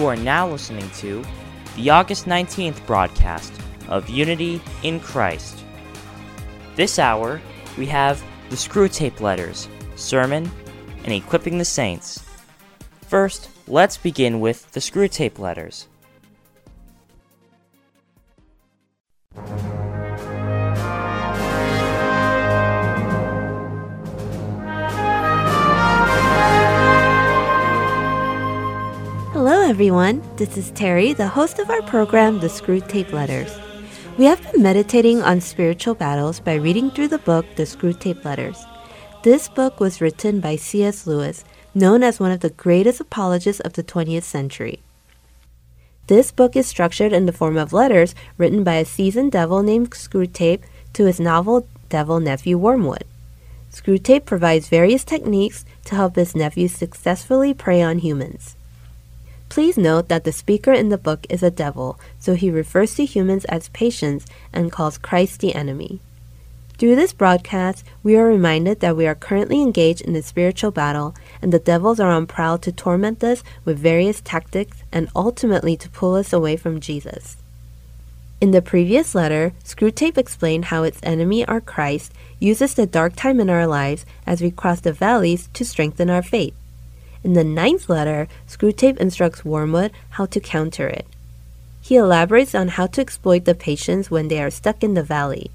[0.00, 1.22] You are now listening to
[1.76, 3.52] the August 19th broadcast
[3.88, 5.62] of Unity in Christ.
[6.74, 7.38] This hour,
[7.76, 10.50] we have the Screwtape Letters, Sermon,
[11.04, 12.24] and Equipping the Saints.
[13.08, 15.86] First, let's begin with the Screwtape Letters.
[29.70, 30.20] Everyone.
[30.34, 33.56] This is Terry, the host of our program, The Screwtape Letters.
[34.18, 38.66] We have been meditating on spiritual battles by reading through the book, The Screwtape Letters.
[39.22, 41.06] This book was written by C.S.
[41.06, 44.80] Lewis, known as one of the greatest apologists of the 20th century.
[46.08, 49.92] This book is structured in the form of letters written by a seasoned devil named
[49.92, 50.62] Screwtape
[50.94, 53.04] to his novel devil nephew Wormwood.
[53.70, 58.56] Screwtape provides various techniques to help his nephew successfully prey on humans.
[59.50, 63.04] Please note that the speaker in the book is a devil, so he refers to
[63.04, 65.98] humans as patients and calls Christ the enemy.
[66.78, 71.16] Through this broadcast, we are reminded that we are currently engaged in a spiritual battle,
[71.42, 75.90] and the devils are on prowl to torment us with various tactics and ultimately to
[75.90, 77.36] pull us away from Jesus.
[78.40, 83.40] In the previous letter, Screwtape explained how its enemy, our Christ, uses the dark time
[83.40, 86.54] in our lives as we cross the valleys to strengthen our faith.
[87.22, 91.06] In the ninth letter, Screwtape instructs Wormwood how to counter it.
[91.82, 95.50] He elaborates on how to exploit the patients when they are stuck in the valley.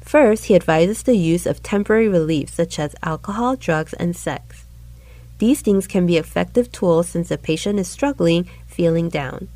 [0.00, 4.64] First, he advises the use of temporary relief such as alcohol, drugs, and sex.
[5.38, 9.48] These things can be effective tools since the patient is struggling, feeling down.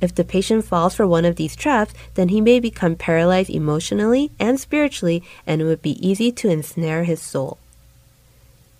[0.00, 4.30] If the patient falls for one of these traps, then he may become paralyzed emotionally
[4.38, 7.58] and spiritually, and it would be easy to ensnare his soul.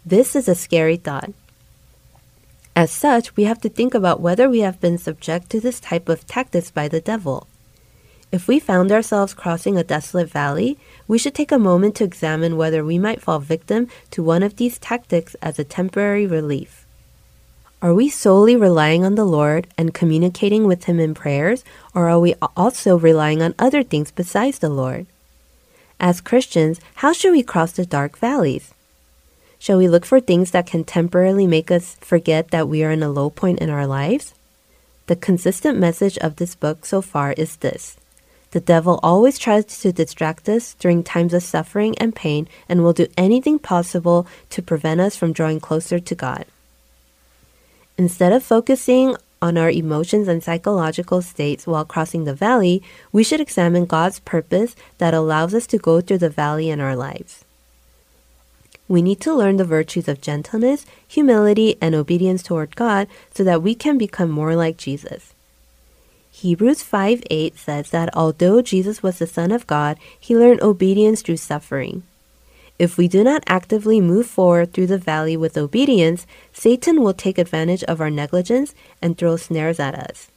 [0.04, 1.32] This is a scary thought.
[2.76, 6.08] As such, we have to think about whether we have been subject to this type
[6.08, 7.46] of tactics by the devil.
[8.32, 10.76] If we found ourselves crossing a desolate valley,
[11.06, 14.56] we should take a moment to examine whether we might fall victim to one of
[14.56, 16.84] these tactics as a temporary relief.
[17.80, 21.62] Are we solely relying on the Lord and communicating with Him in prayers,
[21.94, 25.06] or are we also relying on other things besides the Lord?
[26.00, 28.74] As Christians, how should we cross the dark valleys?
[29.64, 33.02] Shall we look for things that can temporarily make us forget that we are in
[33.02, 34.34] a low point in our lives?
[35.06, 37.96] The consistent message of this book so far is this
[38.50, 42.92] The devil always tries to distract us during times of suffering and pain and will
[42.92, 46.44] do anything possible to prevent us from drawing closer to God.
[47.96, 52.82] Instead of focusing on our emotions and psychological states while crossing the valley,
[53.12, 56.94] we should examine God's purpose that allows us to go through the valley in our
[56.94, 57.43] lives.
[58.86, 63.62] We need to learn the virtues of gentleness, humility, and obedience toward God so that
[63.62, 65.32] we can become more like Jesus.
[66.30, 71.22] Hebrews 5 8 says that although Jesus was the Son of God, he learned obedience
[71.22, 72.02] through suffering.
[72.78, 77.38] If we do not actively move forward through the valley with obedience, Satan will take
[77.38, 80.28] advantage of our negligence and throw snares at us.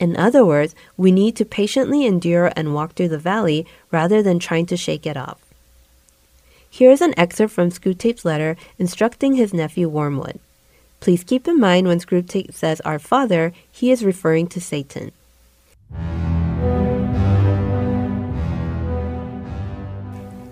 [0.00, 4.38] In other words, we need to patiently endure and walk through the valley rather than
[4.38, 5.47] trying to shake it off.
[6.70, 10.38] Here is an excerpt from Screwtape's letter instructing his nephew Wormwood.
[11.00, 15.12] Please keep in mind when Screwtape says our father, he is referring to Satan.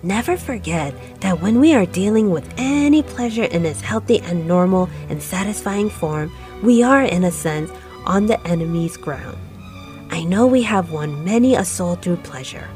[0.03, 4.89] Never forget that when we are dealing with any pleasure in its healthy and normal
[5.09, 6.31] and satisfying form,
[6.63, 7.69] we are, in a sense,
[8.05, 9.37] on the enemy's ground.
[10.09, 12.69] I know we have won many a soul through pleasure.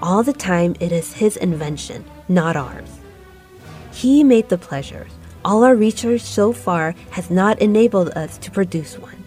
[0.00, 2.88] All the time, it is his invention, not ours.
[3.92, 5.10] He made the pleasures.
[5.44, 9.24] All our research so far has not enabled us to produce one.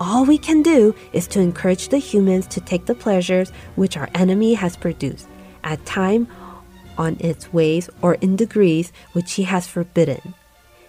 [0.00, 4.08] All we can do is to encourage the humans to take the pleasures which our
[4.14, 5.28] enemy has produced,
[5.64, 6.28] at time
[6.96, 10.34] on its ways or in degrees which he has forbidden.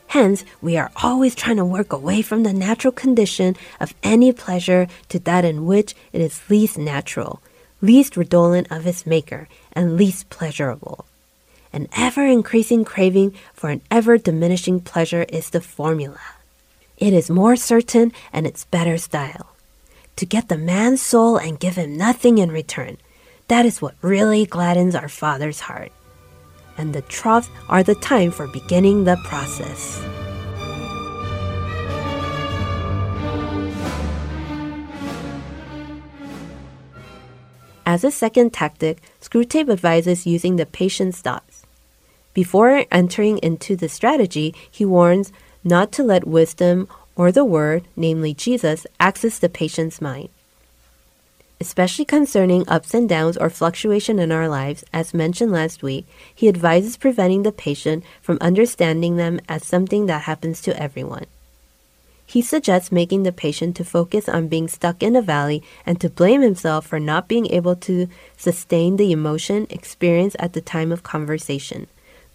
[0.08, 4.88] Hence, we are always trying to work away from the natural condition of any pleasure
[5.10, 7.42] to that in which it is least natural,
[7.82, 11.06] least redolent of its maker, and least pleasurable.
[11.72, 16.20] An ever increasing craving for an ever diminishing pleasure is the formula.
[16.98, 19.56] It is more certain and it's better style.
[20.16, 22.98] To get the man's soul and give him nothing in return.
[23.50, 25.92] That is what really gladdens our Father's heart.
[26.78, 30.04] And the troughs are the time for beginning the process.
[37.86, 41.49] As a second tactic, Screwtape advises using the patience dots.
[42.34, 45.32] Before entering into the strategy, he warns
[45.64, 50.30] not to let wisdom or the Word, namely Jesus, access the patient's mind.
[51.60, 56.48] Especially concerning ups and downs or fluctuation in our lives, as mentioned last week, he
[56.48, 61.26] advises preventing the patient from understanding them as something that happens to everyone.
[62.26, 66.10] He suggests making the patient to focus on being stuck in a valley and to
[66.10, 71.04] blame himself for not being able to sustain the emotion experienced at the time of
[71.04, 71.88] conversation,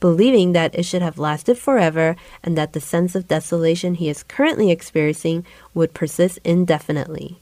[0.05, 4.23] believing that it should have lasted forever and that the sense of desolation he is
[4.23, 7.39] currently experiencing would persist indefinitely.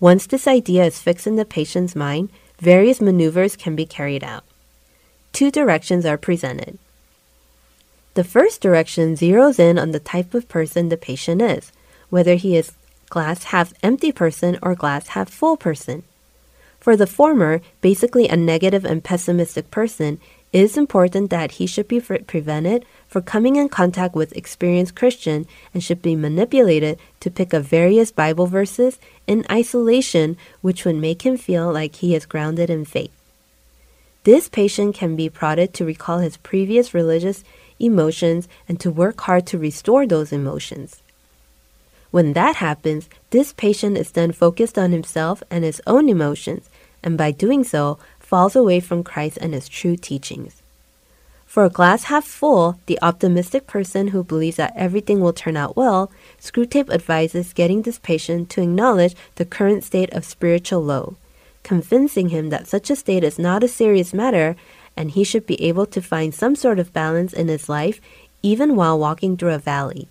[0.00, 2.28] Once this idea is fixed in the patient's mind,
[2.58, 4.42] various maneuvers can be carried out.
[5.32, 6.80] Two directions are presented.
[8.14, 11.70] The first direction zeroes in on the type of person the patient is,
[12.10, 12.72] whether he is
[13.08, 16.02] glass half empty person or glass half full person.
[16.80, 20.18] For the former, basically a negative and pessimistic person,
[20.52, 25.82] is important that he should be prevented for coming in contact with experienced Christian and
[25.82, 31.36] should be manipulated to pick up various Bible verses in isolation which would make him
[31.36, 33.12] feel like he is grounded in faith.
[34.24, 37.42] This patient can be prodded to recall his previous religious
[37.80, 41.02] emotions and to work hard to restore those emotions.
[42.12, 46.68] When that happens, this patient is then focused on himself and his own emotions,
[47.02, 47.98] and by doing so,
[48.32, 50.62] falls away from Christ and his true teachings.
[51.44, 55.76] For a glass half full, the optimistic person who believes that everything will turn out
[55.76, 61.16] well, Screwtape advises getting this patient to acknowledge the current state of spiritual low,
[61.62, 64.56] convincing him that such a state is not a serious matter
[64.96, 68.00] and he should be able to find some sort of balance in his life
[68.42, 70.08] even while walking through a valley.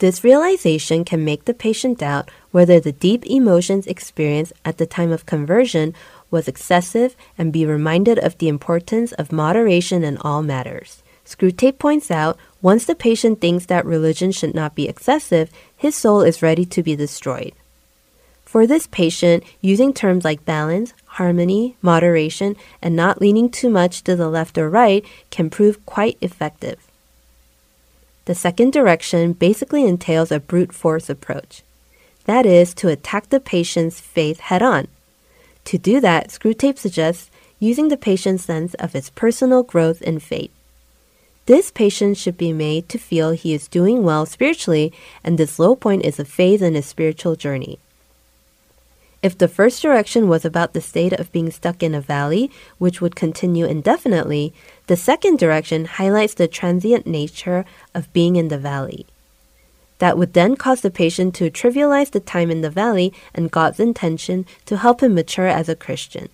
[0.00, 5.10] This realization can make the patient doubt whether the deep emotions experienced at the time
[5.10, 5.92] of conversion
[6.30, 11.02] was excessive and be reminded of the importance of moderation in all matters.
[11.24, 16.22] Screwtape points out once the patient thinks that religion should not be excessive, his soul
[16.22, 17.52] is ready to be destroyed.
[18.44, 24.16] For this patient, using terms like balance, harmony, moderation, and not leaning too much to
[24.16, 26.78] the left or right can prove quite effective.
[28.24, 31.62] The second direction basically entails a brute force approach.
[32.24, 34.88] That is, to attack the patient's faith head on.
[35.68, 40.50] To do that, Screwtape suggests using the patient's sense of his personal growth in faith.
[41.44, 45.76] This patient should be made to feel he is doing well spiritually, and this low
[45.76, 47.78] point is a phase in his spiritual journey.
[49.22, 53.02] If the first direction was about the state of being stuck in a valley, which
[53.02, 54.54] would continue indefinitely,
[54.86, 59.04] the second direction highlights the transient nature of being in the valley
[59.98, 63.80] that would then cause the patient to trivialize the time in the valley and God's
[63.80, 66.28] intention to help him mature as a Christian.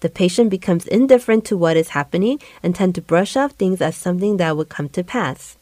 [0.00, 3.96] The patient becomes indifferent to what is happening and tend to brush off things as
[3.96, 5.56] something that would come to pass.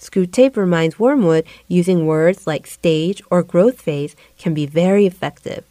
[0.00, 5.64] Screwtape reminds Wormwood using words like stage or growth phase can be very effective.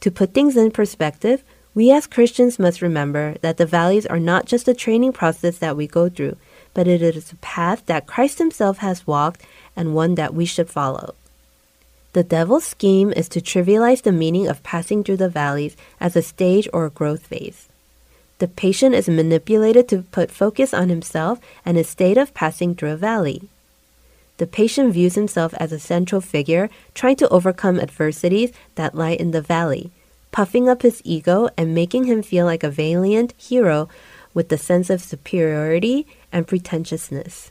[0.00, 1.42] To put things in perspective,
[1.74, 5.76] we as Christians must remember that the valleys are not just a training process that
[5.76, 6.36] we go through,
[6.74, 9.42] but it is a path that Christ Himself has walked
[9.74, 11.14] and one that we should follow.
[12.12, 16.22] The devil's scheme is to trivialize the meaning of passing through the valleys as a
[16.22, 17.68] stage or a growth phase.
[18.38, 22.92] The patient is manipulated to put focus on himself and his state of passing through
[22.92, 23.48] a valley.
[24.36, 29.30] The patient views himself as a central figure trying to overcome adversities that lie in
[29.30, 29.90] the valley,
[30.32, 33.88] puffing up his ego and making him feel like a valiant hero
[34.34, 37.50] with the sense of superiority and pretentiousness.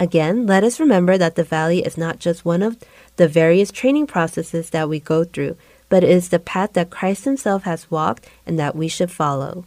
[0.00, 2.76] Again, let us remember that the valley is not just one of
[3.16, 5.56] the various training processes that we go through,
[5.88, 9.64] but it is the path that Christ Himself has walked and that we should follow.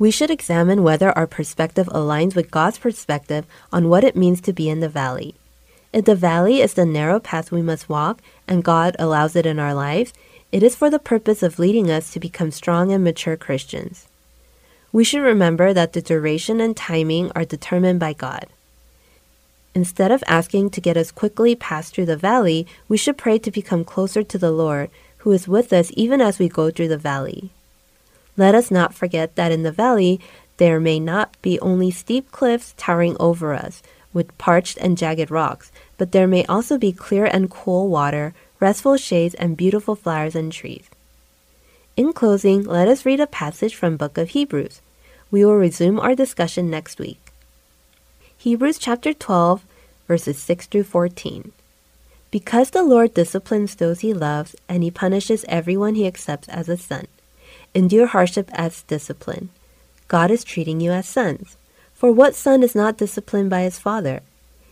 [0.00, 4.52] We should examine whether our perspective aligns with God's perspective on what it means to
[4.52, 5.36] be in the valley.
[5.92, 9.60] If the valley is the narrow path we must walk and God allows it in
[9.60, 10.12] our lives,
[10.50, 14.08] it is for the purpose of leading us to become strong and mature Christians.
[14.94, 18.46] We should remember that the duration and timing are determined by God.
[19.74, 23.50] Instead of asking to get us quickly past through the valley, we should pray to
[23.50, 26.96] become closer to the Lord, who is with us even as we go through the
[26.96, 27.50] valley.
[28.36, 30.20] Let us not forget that in the valley
[30.58, 33.82] there may not be only steep cliffs towering over us
[34.12, 38.96] with parched and jagged rocks, but there may also be clear and cool water, restful
[38.96, 40.88] shades, and beautiful flowers and trees.
[41.96, 44.80] In closing, let us read a passage from book of Hebrews.
[45.30, 47.30] We will resume our discussion next week.
[48.36, 49.64] Hebrews chapter 12,
[50.08, 51.52] verses 6 through 14.
[52.32, 56.76] Because the Lord disciplines those he loves, and he punishes everyone he accepts as a
[56.76, 57.06] son.
[57.76, 59.50] Endure hardship as discipline.
[60.08, 61.56] God is treating you as sons.
[61.94, 64.22] For what son is not disciplined by his father?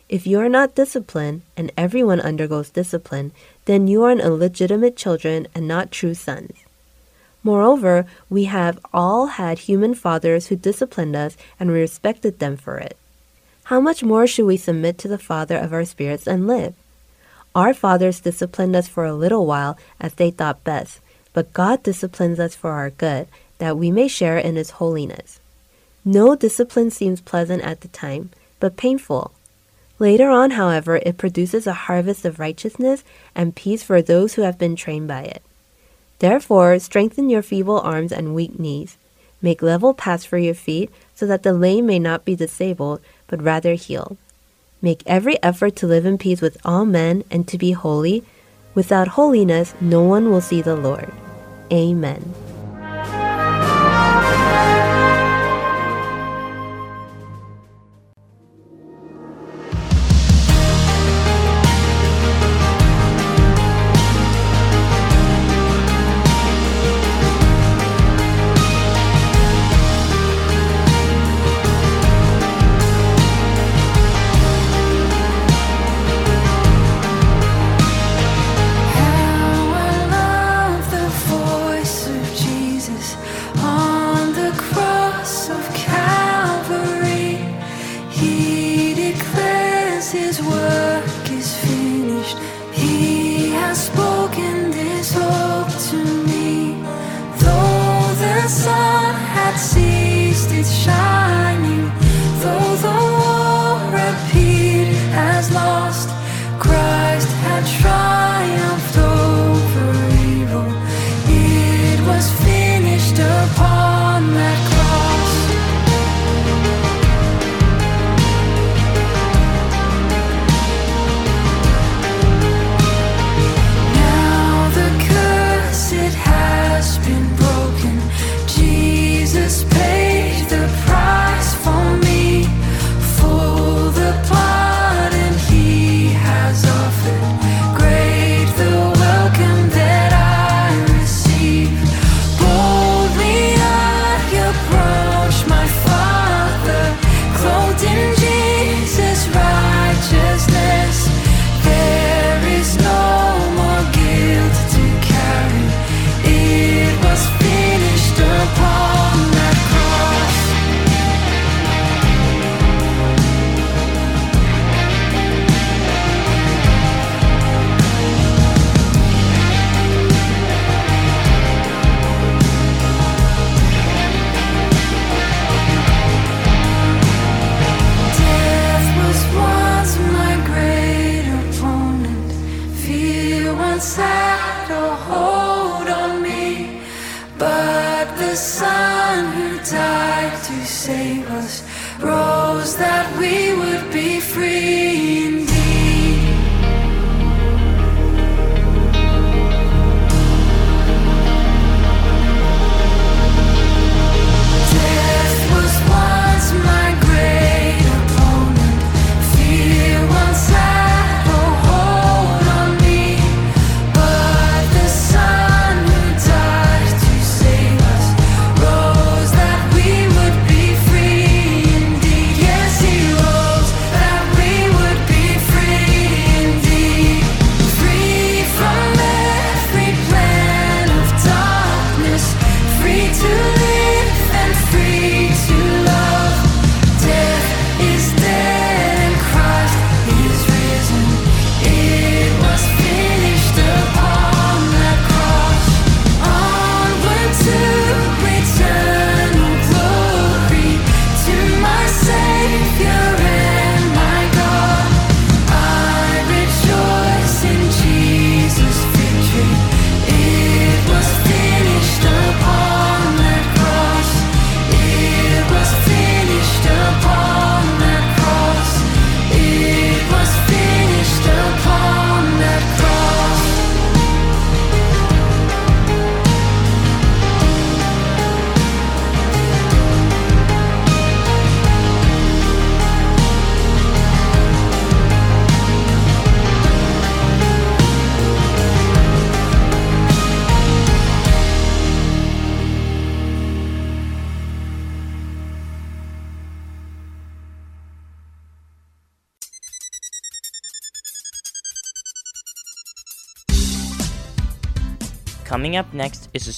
[0.09, 3.31] If you are not disciplined, and everyone undergoes discipline,
[3.67, 6.62] then you are an illegitimate children and not true sons.
[7.43, 12.79] Moreover, we have all had human fathers who disciplined us and we respected them for
[12.79, 12.97] it.
[13.65, 16.75] How much more should we submit to the Father of our spirits and live?
[17.55, 21.01] Our fathers disciplined us for a little while as they thought best,
[21.33, 25.39] but God disciplines us for our good, that we may share in His holiness.
[26.05, 29.33] No discipline seems pleasant at the time, but painful.
[29.99, 34.59] Later on, however, it produces a harvest of righteousness and peace for those who have
[34.59, 35.43] been trained by it.
[36.23, 38.97] Therefore, strengthen your feeble arms and weak knees.
[39.43, 43.43] Make level paths for your feet, so that the lame may not be disabled, but
[43.43, 44.17] rather healed.
[44.81, 48.23] Make every effort to live in peace with all men and to be holy.
[48.73, 51.11] Without holiness, no one will see the Lord.
[51.73, 52.52] Amen.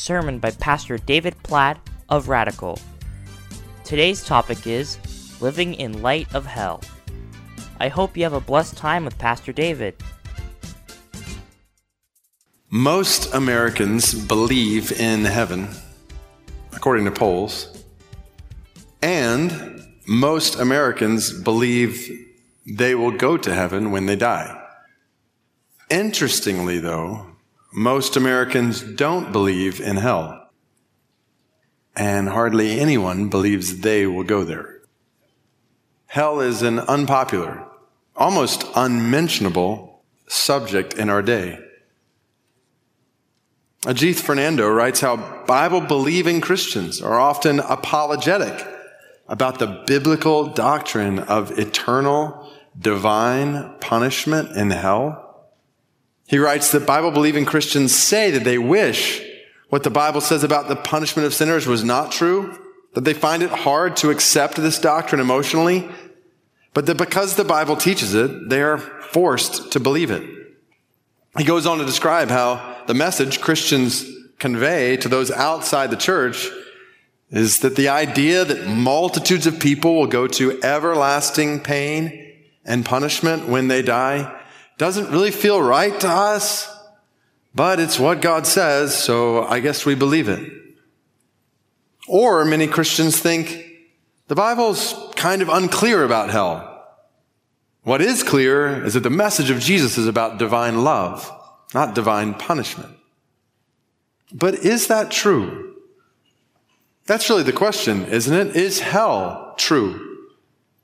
[0.04, 1.80] Sermon by Pastor David Platt
[2.11, 2.78] of Radical.
[3.84, 4.99] Today's topic is
[5.40, 6.82] Living in Light of Hell.
[7.80, 9.94] I hope you have a blessed time with Pastor David.
[12.68, 15.68] Most Americans believe in heaven,
[16.75, 17.82] according to polls,
[19.00, 22.11] and most Americans believe
[22.66, 24.61] they will go to heaven when they die.
[25.88, 27.34] Interestingly, though,
[27.75, 30.49] most Americans don't believe in hell,
[31.97, 34.81] and hardly anyone believes they will go there.
[36.07, 37.66] Hell is an unpopular,
[38.14, 41.59] almost unmentionable subject in our day.
[43.83, 48.66] Ajith Fernando writes how Bible believing Christians are often apologetic
[49.26, 55.24] about the biblical doctrine of eternal divine punishment in hell.
[56.26, 59.23] He writes that Bible believing Christians say that they wish
[59.69, 62.59] what the Bible says about the punishment of sinners was not true,
[62.95, 65.88] that they find it hard to accept this doctrine emotionally,
[66.73, 70.23] but that because the Bible teaches it, they are forced to believe it.
[71.37, 76.49] He goes on to describe how the message Christians convey to those outside the church
[77.31, 82.33] is that the idea that multitudes of people will go to everlasting pain
[82.64, 84.40] and punishment when they die
[84.78, 86.71] doesn't really feel right to us,
[87.54, 90.52] but it's what God says, so I guess we believe it.
[92.09, 93.64] Or many Christians think
[94.28, 96.71] the Bible's kind of unclear about hell.
[97.83, 101.31] What is clear is that the message of Jesus is about divine love
[101.75, 102.97] not divine punishment.
[104.33, 105.75] But is that true?
[107.07, 108.57] That's really the question, isn't it?
[108.57, 110.28] Is hell true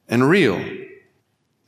[0.09, 0.59] and real?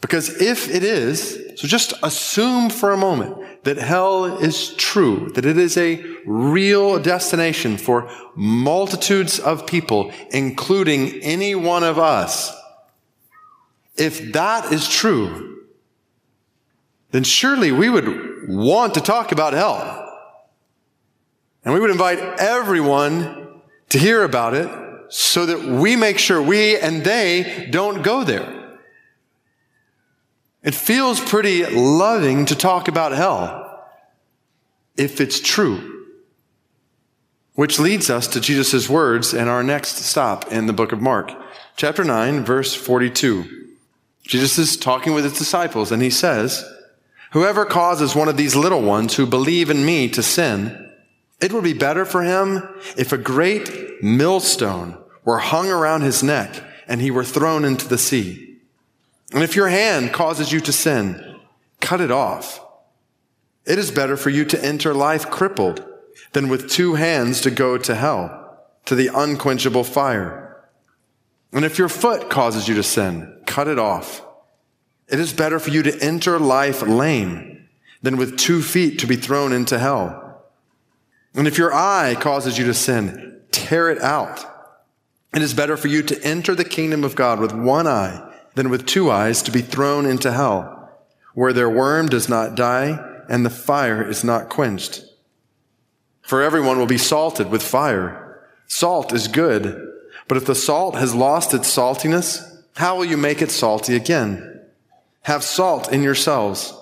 [0.03, 5.47] Because if it is, so just assume for a moment that hell is true, that
[5.47, 12.53] it is a real destination for multitudes of people, including any one of us.
[13.97, 15.67] If that is true,
[17.13, 20.01] then surely we would want to talk about hell.
[21.65, 23.61] And we would invite everyone
[23.91, 24.69] to hear about it
[25.11, 28.62] so that we make sure we and they don't go there.
[30.63, 33.85] It feels pretty loving to talk about hell
[34.97, 36.07] if it's true.
[37.55, 41.33] Which leads us to Jesus' words and our next stop in the book of Mark,
[41.77, 43.67] chapter 9, verse 42.
[44.23, 46.65] Jesus is talking with his disciples and he says,
[47.33, 50.91] Whoever causes one of these little ones who believe in me to sin,
[51.41, 56.63] it would be better for him if a great millstone were hung around his neck
[56.87, 58.52] and he were thrown into the sea.
[59.33, 61.41] And if your hand causes you to sin,
[61.81, 62.61] cut it off.
[63.65, 65.85] It is better for you to enter life crippled
[66.33, 70.67] than with two hands to go to hell, to the unquenchable fire.
[71.53, 74.23] And if your foot causes you to sin, cut it off.
[75.09, 77.69] It is better for you to enter life lame
[78.03, 80.43] than with two feet to be thrown into hell.
[81.35, 84.45] And if your eye causes you to sin, tear it out.
[85.35, 88.71] It is better for you to enter the kingdom of God with one eye than
[88.71, 90.91] with two eyes to be thrown into hell,
[91.35, 95.05] where their worm does not die and the fire is not quenched.
[96.21, 98.47] For everyone will be salted with fire.
[98.67, 99.93] Salt is good,
[100.29, 104.61] but if the salt has lost its saltiness, how will you make it salty again?
[105.23, 106.75] Have salt in yourselves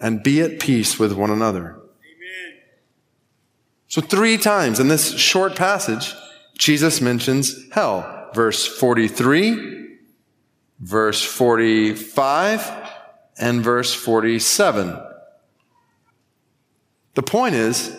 [0.00, 1.70] and be at peace with one another.
[1.70, 2.58] Amen.
[3.88, 6.14] So, three times in this short passage,
[6.56, 8.30] Jesus mentions hell.
[8.34, 9.81] Verse 43,
[10.82, 12.90] verse 45,
[13.38, 14.98] and verse 47.
[17.14, 17.96] The point is,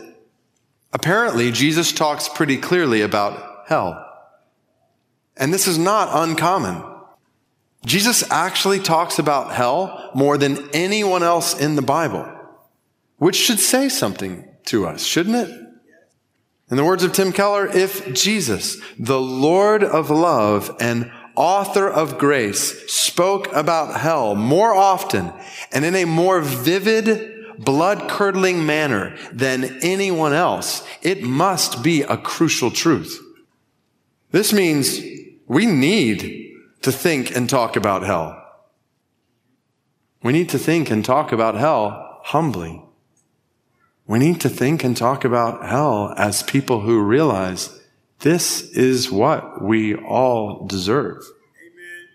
[0.92, 4.06] apparently, Jesus talks pretty clearly about hell.
[5.38, 6.84] And this is not uncommon.
[7.86, 12.32] Jesus actually talks about hell more than anyone else in the Bible,
[13.18, 15.60] which should say something to us, shouldn't it?
[16.70, 22.18] In the words of Tim Keller, if Jesus, the Lord of love and author of
[22.18, 25.32] grace, spoke about hell more often
[25.72, 32.18] and in a more vivid, blood curdling manner than anyone else, it must be a
[32.18, 33.20] crucial truth.
[34.32, 35.00] This means
[35.48, 38.40] we need to think and talk about hell.
[40.24, 42.82] We need to think and talk about hell humbly.
[44.08, 47.80] We need to think and talk about hell as people who realize
[48.24, 51.24] this is what we all deserve.
[51.62, 52.08] Amen.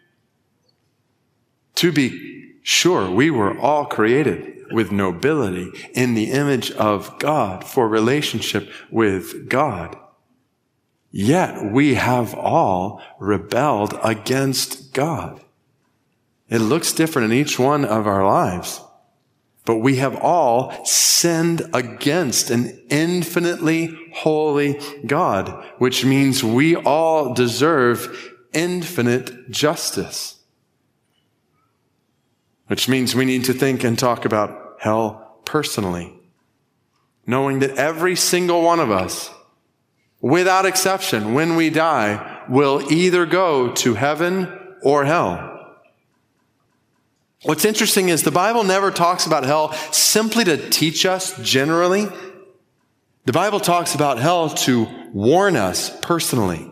[1.77, 7.89] To be sure, we were all created with nobility, in the image of God, for
[7.89, 9.97] relationship with God.
[11.11, 15.41] Yet we have all rebelled against God.
[16.51, 18.81] It looks different in each one of our lives.
[19.69, 28.33] But we have all sinned against an infinitely holy God, which means we all deserve
[28.55, 30.37] infinite justice.
[32.69, 36.19] Which means we need to think and talk about hell personally.
[37.27, 39.31] Knowing that every single one of us,
[40.23, 44.49] without exception, when we die, will either go to heaven
[44.83, 45.58] or hell.
[47.45, 52.09] What's interesting is the Bible never talks about hell simply to teach us generally.
[53.27, 56.69] The Bible talks about hell to warn us personally,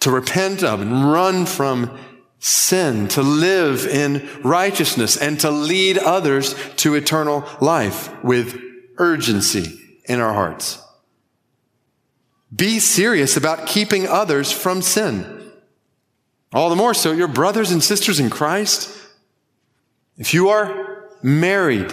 [0.00, 1.96] to repent of and run from
[2.40, 8.60] sin, to live in righteousness, and to lead others to eternal life with
[8.96, 10.82] urgency in our hearts.
[12.54, 15.52] Be serious about keeping others from sin.
[16.52, 18.99] All the more so, your brothers and sisters in Christ
[20.20, 21.92] if you are married,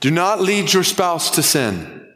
[0.00, 2.06] do not lead your spouse to sin.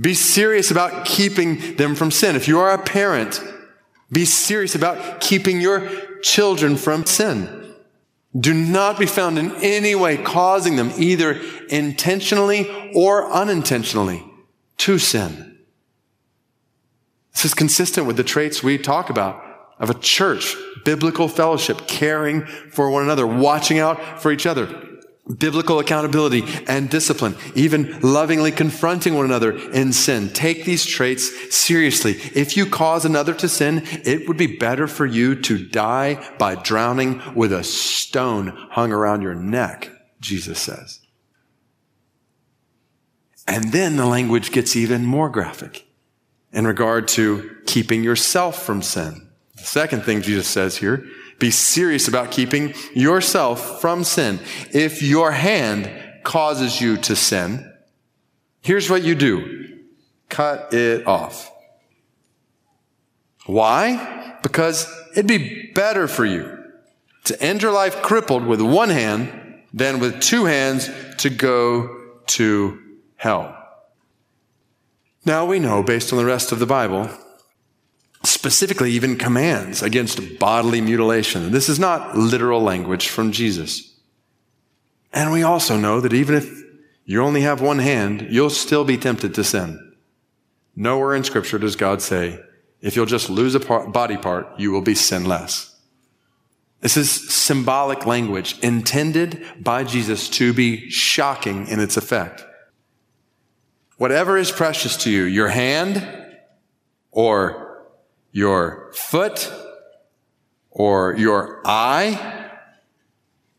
[0.00, 2.36] Be serious about keeping them from sin.
[2.36, 3.42] If you are a parent,
[4.10, 5.90] be serious about keeping your
[6.22, 7.74] children from sin.
[8.38, 14.24] Do not be found in any way causing them either intentionally or unintentionally
[14.78, 15.58] to sin.
[17.32, 19.51] This is consistent with the traits we talk about
[19.82, 24.68] of a church, biblical fellowship, caring for one another, watching out for each other,
[25.38, 30.28] biblical accountability and discipline, even lovingly confronting one another in sin.
[30.28, 32.12] Take these traits seriously.
[32.34, 36.54] If you cause another to sin, it would be better for you to die by
[36.54, 39.90] drowning with a stone hung around your neck,
[40.20, 41.00] Jesus says.
[43.48, 45.86] And then the language gets even more graphic
[46.52, 49.28] in regard to keeping yourself from sin.
[49.62, 51.06] The second thing Jesus says here,
[51.38, 54.40] be serious about keeping yourself from sin.
[54.72, 55.88] If your hand
[56.24, 57.72] causes you to sin,
[58.60, 59.78] here's what you do.
[60.28, 61.48] Cut it off.
[63.46, 64.36] Why?
[64.42, 66.58] Because it'd be better for you
[67.24, 72.82] to end your life crippled with one hand than with two hands to go to
[73.14, 73.56] hell.
[75.24, 77.08] Now we know, based on the rest of the Bible,
[78.32, 81.52] specifically even commands against bodily mutilation.
[81.52, 83.94] This is not literal language from Jesus.
[85.12, 86.62] And we also know that even if
[87.04, 89.92] you only have one hand, you'll still be tempted to sin.
[90.74, 92.40] Nowhere in scripture does God say,
[92.80, 95.68] if you'll just lose a part, body part, you will be sinless.
[96.80, 102.44] This is symbolic language intended by Jesus to be shocking in its effect.
[103.98, 106.08] Whatever is precious to you, your hand
[107.12, 107.71] or
[108.32, 109.52] your foot
[110.70, 112.50] or your eye,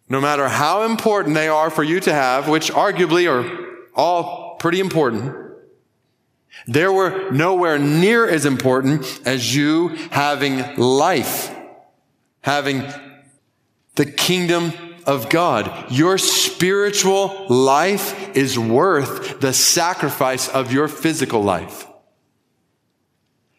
[0.09, 3.45] no matter how important they are for you to have, which arguably are
[3.95, 5.35] all pretty important,
[6.67, 11.53] they were nowhere near as important as you having life,
[12.41, 12.83] having
[13.95, 14.71] the kingdom
[15.05, 15.91] of God.
[15.91, 21.87] Your spiritual life is worth the sacrifice of your physical life.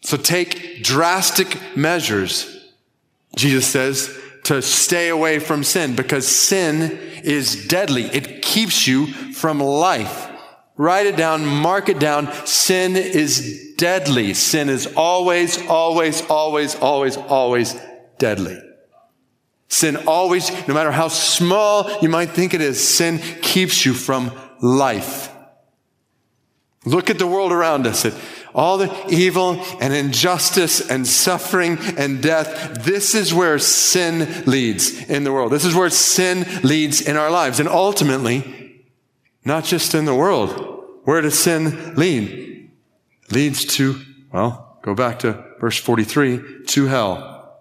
[0.05, 2.71] So take drastic measures,
[3.37, 4.15] Jesus says,
[4.45, 8.03] to stay away from sin because sin is deadly.
[8.05, 10.31] It keeps you from life.
[10.77, 12.31] Write it down, mark it down.
[12.45, 14.35] Sin is deadly.
[14.35, 17.75] Sin is always, always, always, always, always
[18.19, 18.61] deadly.
[19.69, 24.31] Sin always, no matter how small you might think it is, sin keeps you from
[24.61, 25.31] life.
[26.85, 28.05] Look at the world around us.
[28.05, 28.13] It
[28.55, 32.85] all the evil and injustice and suffering and death.
[32.85, 35.51] This is where sin leads in the world.
[35.51, 37.59] This is where sin leads in our lives.
[37.59, 38.85] And ultimately,
[39.45, 42.71] not just in the world, where does sin lead?
[43.33, 44.01] Leads to,
[44.33, 47.59] well, go back to verse 43, to hell,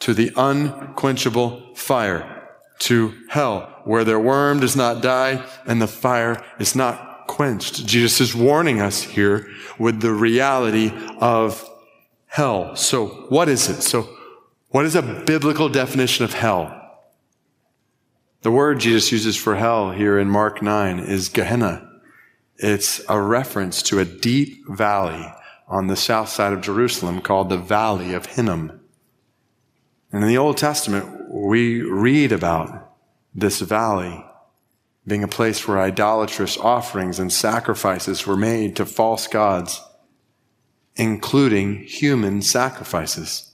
[0.00, 2.48] to the unquenchable fire,
[2.80, 7.07] to hell, where their worm does not die and the fire is not
[7.38, 7.86] quenched.
[7.86, 9.48] Jesus is warning us here
[9.78, 11.64] with the reality of
[12.26, 12.74] hell.
[12.74, 13.80] So what is it?
[13.82, 14.08] So
[14.70, 16.74] what is a biblical definition of hell?
[18.42, 21.88] The word Jesus uses for hell here in Mark 9 is Gehenna.
[22.56, 25.32] It's a reference to a deep valley
[25.68, 28.80] on the south side of Jerusalem called the Valley of Hinnom.
[30.10, 32.96] And in the Old Testament, we read about
[33.32, 34.24] this valley
[35.08, 39.80] being a place where idolatrous offerings and sacrifices were made to false gods,
[40.96, 43.52] including human sacrifices.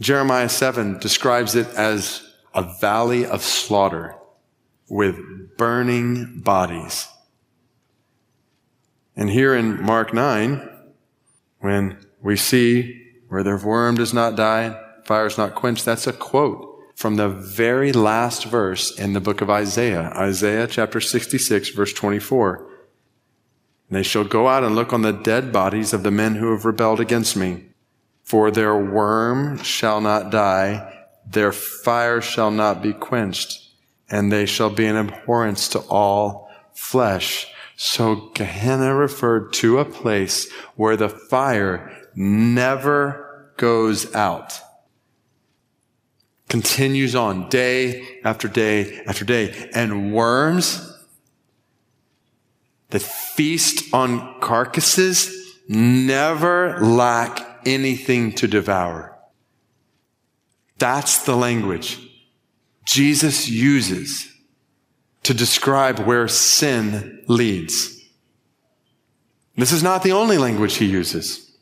[0.00, 4.16] Jeremiah 7 describes it as a valley of slaughter
[4.88, 5.16] with
[5.56, 7.08] burning bodies.
[9.16, 10.68] And here in Mark 9,
[11.60, 16.12] when we see where their worm does not die, fire is not quenched, that's a
[16.12, 21.92] quote from the very last verse in the book of Isaiah, Isaiah chapter 66, verse
[21.92, 22.66] 24.
[23.88, 26.52] And they shall go out and look on the dead bodies of the men who
[26.52, 27.66] have rebelled against me.
[28.22, 30.90] For their worm shall not die,
[31.26, 33.68] their fire shall not be quenched,
[34.08, 37.52] and they shall be an abhorrence to all flesh.
[37.76, 44.60] So Gehenna referred to a place where the fire never goes out
[46.48, 49.70] continues on day after day after day.
[49.74, 50.92] And worms
[52.90, 55.32] that feast on carcasses
[55.68, 59.16] never lack anything to devour.
[60.78, 61.98] That's the language
[62.84, 64.30] Jesus uses
[65.22, 68.02] to describe where sin leads.
[69.56, 71.52] This is not the only language he uses.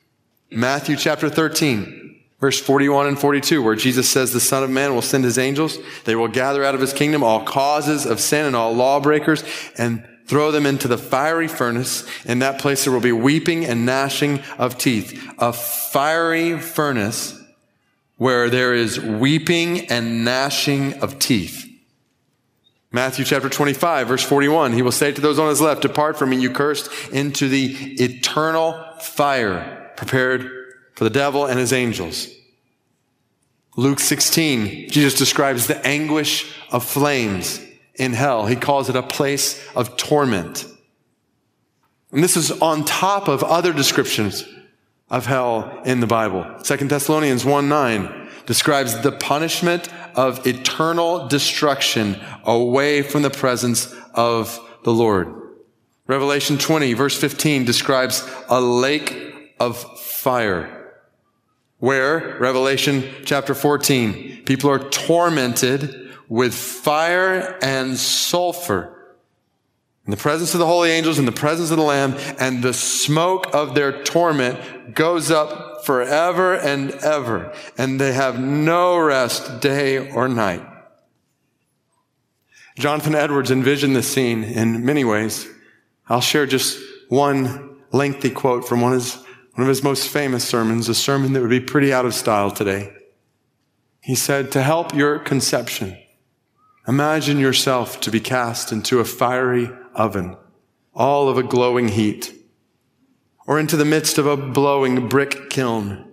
[0.51, 2.02] Matthew chapter 13.
[2.43, 5.79] Verse 41 and 42, where Jesus says, The Son of Man will send his angels.
[6.03, 9.45] They will gather out of his kingdom all causes of sin and all lawbreakers
[9.79, 12.05] and throw them into the fiery furnace.
[12.25, 15.25] In that place there will be weeping and gnashing of teeth.
[15.39, 17.41] A fiery furnace
[18.17, 21.65] where there is weeping and gnashing of teeth.
[22.91, 26.31] Matthew chapter 25, verse 41, he will say to those on his left, Depart from
[26.31, 30.62] me, you cursed, into the eternal fire prepared
[30.95, 32.29] for the devil and his angels.
[33.77, 37.61] Luke 16, Jesus describes the anguish of flames
[37.95, 38.47] in hell.
[38.47, 40.67] He calls it a place of torment.
[42.11, 44.47] And this is on top of other descriptions
[45.09, 46.47] of hell in the Bible.
[46.63, 54.61] Second Thessalonians 1 9 describes the punishment of eternal destruction away from the presence of
[54.85, 55.33] the Lord.
[56.07, 60.82] Revelation 20 verse 15 describes a lake of fire
[61.83, 69.17] where, Revelation chapter 14, people are tormented with fire and sulfur
[70.07, 72.73] in the presence of the holy angels, in the presence of the Lamb, and the
[72.73, 80.09] smoke of their torment goes up forever and ever, and they have no rest day
[80.13, 80.65] or night.
[82.79, 85.49] Jonathan Edwards envisioned this scene in many ways.
[86.09, 89.19] I'll share just one lengthy quote from one of his
[89.55, 92.51] one of his most famous sermons, a sermon that would be pretty out of style
[92.51, 92.93] today.
[94.01, 95.99] He said, To help your conception,
[96.89, 100.37] imagine yourself to be cast into a fiery oven,
[100.95, 102.35] all of a glowing heat,
[103.47, 106.13] or into the midst of a blowing brick kiln,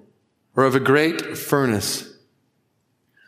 [0.56, 2.12] or of a great furnace,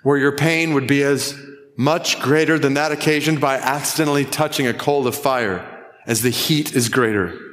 [0.04, 1.40] where your pain would be as
[1.78, 5.66] much greater than that occasioned by accidentally touching a coal of fire
[6.06, 7.51] as the heat is greater.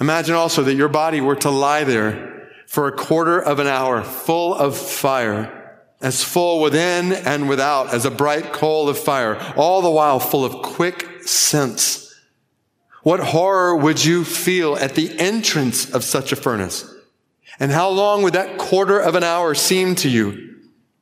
[0.00, 4.02] Imagine also that your body were to lie there for a quarter of an hour
[4.02, 9.82] full of fire, as full within and without as a bright coal of fire, all
[9.82, 12.14] the while full of quick sense.
[13.02, 16.94] What horror would you feel at the entrance of such a furnace?
[17.58, 20.56] And how long would that quarter of an hour seem to you?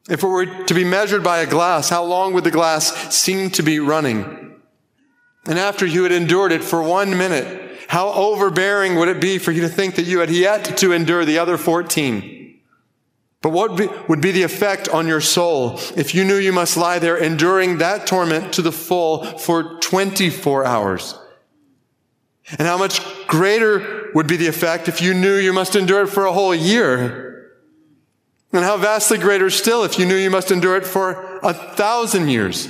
[0.09, 3.51] If it were to be measured by a glass, how long would the glass seem
[3.51, 4.46] to be running?
[5.47, 9.53] And after you had endured it for one minute, how overbearing would it be for
[9.53, 12.59] you to think that you had yet to endure the other 14?
[13.43, 16.99] But what would be the effect on your soul if you knew you must lie
[16.99, 21.17] there enduring that torment to the full for 24 hours?
[22.59, 26.09] And how much greater would be the effect if you knew you must endure it
[26.09, 27.53] for a whole year?
[28.53, 32.29] And how vastly greater still if you knew you must endure it for a thousand
[32.29, 32.69] years?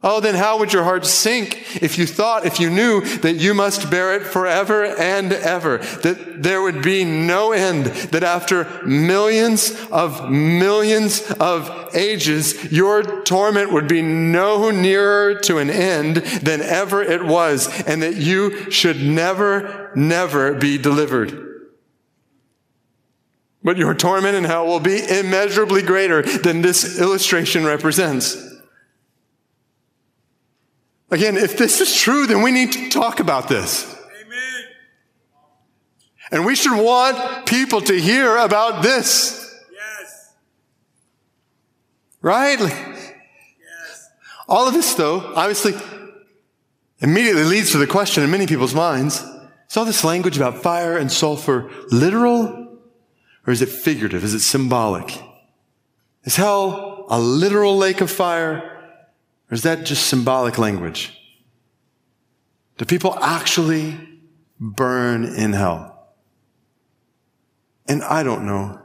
[0.00, 3.52] Oh, then how would your heart sink if you thought, if you knew that you
[3.52, 9.72] must bear it forever and ever, that there would be no end, that after millions
[9.90, 17.02] of millions of ages, your torment would be no nearer to an end than ever
[17.02, 21.46] it was, and that you should never, never be delivered.
[23.64, 28.47] But your torment in hell will be immeasurably greater than this illustration represents.
[31.10, 33.84] Again, if this is true, then we need to talk about this.
[34.24, 34.64] Amen.
[36.30, 39.56] And we should want people to hear about this.
[39.72, 40.34] Yes.
[42.20, 42.60] Right?
[42.60, 44.10] Yes.
[44.48, 45.72] All of this, though, obviously
[47.00, 49.22] immediately leads to the question in many people's minds
[49.70, 52.78] is all this language about fire and sulfur literal
[53.46, 54.24] or is it figurative?
[54.24, 55.22] Is it symbolic?
[56.24, 58.77] Is hell a literal lake of fire
[59.50, 61.14] or is that just symbolic language?
[62.76, 63.98] Do people actually
[64.60, 66.14] burn in hell?
[67.86, 68.80] And I don't know.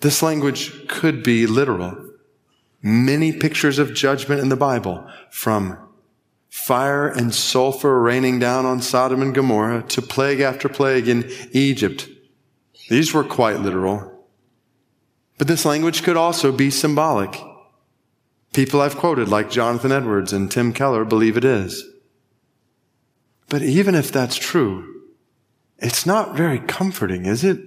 [0.00, 1.96] This language could be literal.
[2.82, 5.78] Many pictures of judgment in the Bible, from
[6.48, 12.08] fire and sulfur raining down on Sodom and Gomorrah to plague after plague in Egypt.
[12.88, 14.26] These were quite literal.
[15.38, 17.40] But this language could also be symbolic.
[18.52, 21.84] People I've quoted, like Jonathan Edwards and Tim Keller, believe it is.
[23.48, 25.02] But even if that's true,
[25.78, 27.60] it's not very comforting, is it?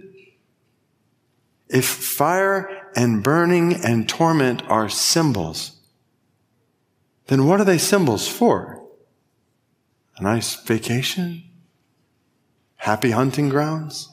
[1.69, 5.77] If fire and burning and torment are symbols,
[7.27, 8.83] then what are they symbols for?
[10.17, 11.43] A nice vacation?
[12.75, 14.09] Happy hunting grounds?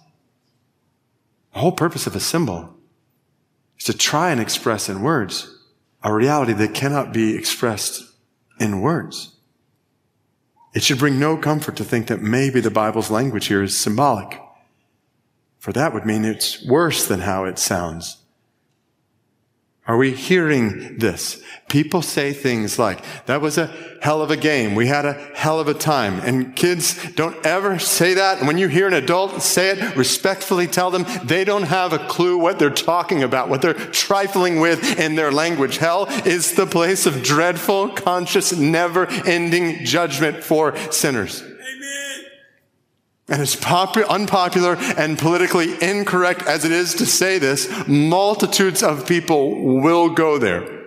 [1.52, 2.76] The whole purpose of a symbol
[3.76, 5.59] is to try and express in words
[6.02, 8.02] a reality that cannot be expressed
[8.58, 9.36] in words.
[10.74, 14.40] It should bring no comfort to think that maybe the Bible's language here is symbolic.
[15.58, 18.19] For that would mean it's worse than how it sounds.
[19.86, 21.42] Are we hearing this?
[21.68, 23.66] People say things like, that was a
[24.00, 24.74] hell of a game.
[24.74, 26.20] We had a hell of a time.
[26.20, 28.38] And kids don't ever say that.
[28.38, 31.98] And when you hear an adult say it, respectfully tell them they don't have a
[31.98, 35.78] clue what they're talking about, what they're trifling with in their language.
[35.78, 41.42] Hell is the place of dreadful, conscious, never ending judgment for sinners.
[43.30, 49.06] And as popu- unpopular and politically incorrect as it is to say this, multitudes of
[49.06, 50.80] people will go there.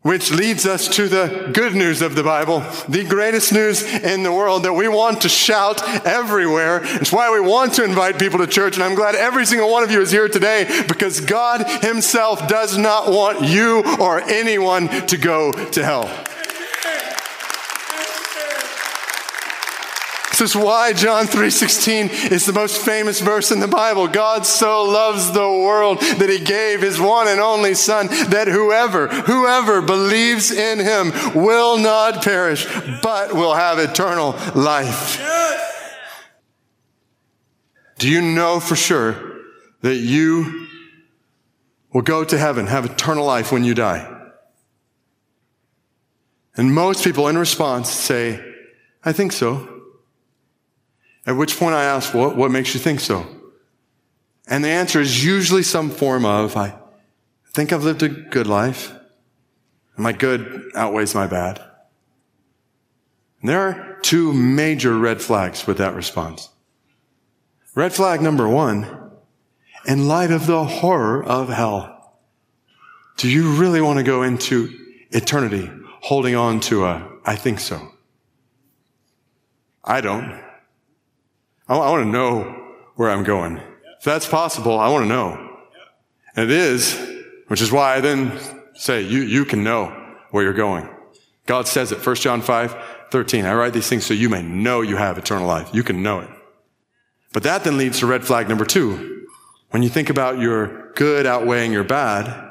[0.00, 4.32] Which leads us to the good news of the Bible, the greatest news in the
[4.32, 6.80] world that we want to shout everywhere.
[6.82, 8.74] It's why we want to invite people to church.
[8.74, 12.76] And I'm glad every single one of you is here today because God Himself does
[12.76, 16.10] not want you or anyone to go to hell.
[20.34, 24.08] This is why John 3:16 is the most famous verse in the Bible.
[24.08, 29.06] God so loves the world that he gave his one and only son that whoever
[29.06, 32.66] whoever believes in him will not perish
[33.00, 35.20] but will have eternal life.
[37.98, 39.14] Do you know for sure
[39.82, 40.66] that you
[41.92, 44.10] will go to heaven, have eternal life when you die?
[46.56, 48.44] And most people in response say,
[49.04, 49.73] I think so.
[51.26, 53.26] At which point I ask, what, what makes you think so?
[54.46, 56.74] And the answer is usually some form of, I
[57.52, 58.92] think I've lived a good life.
[59.96, 61.58] My good outweighs my bad.
[63.40, 66.48] And there are two major red flags with that response.
[67.74, 69.10] Red flag number one,
[69.86, 72.18] in light of the horror of hell,
[73.16, 74.68] do you really want to go into
[75.10, 77.80] eternity holding on to a, I think so?
[79.84, 80.42] I don't.
[81.68, 82.42] I, I want to know
[82.96, 83.58] where I'm going.
[83.98, 85.58] If that's possible, I want to know.
[86.36, 86.98] And it is,
[87.48, 88.38] which is why I then
[88.74, 89.86] say, you, you can know
[90.30, 90.88] where you're going.
[91.46, 92.76] God says it, 1 John 5,
[93.10, 93.44] 13.
[93.44, 95.70] I write these things so you may know you have eternal life.
[95.72, 96.30] You can know it.
[97.32, 99.26] But that then leads to red flag number two.
[99.70, 102.50] When you think about your good outweighing your bad,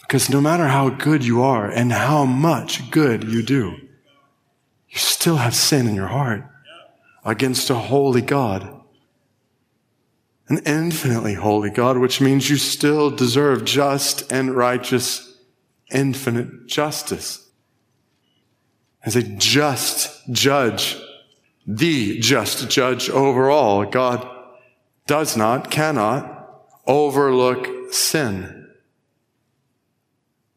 [0.00, 3.76] because no matter how good you are and how much good you do,
[4.88, 6.44] you still have sin in your heart
[7.28, 8.74] against a holy God.
[10.48, 15.36] An infinitely holy God, which means you still deserve just and righteous,
[15.92, 17.46] infinite justice.
[19.04, 20.96] As a just judge,
[21.66, 24.26] the just judge overall, God
[25.06, 28.68] does not, cannot overlook sin.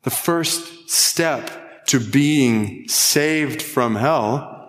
[0.03, 4.60] The first step to being saved from hell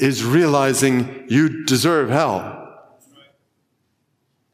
[0.00, 2.56] is realizing you deserve hell.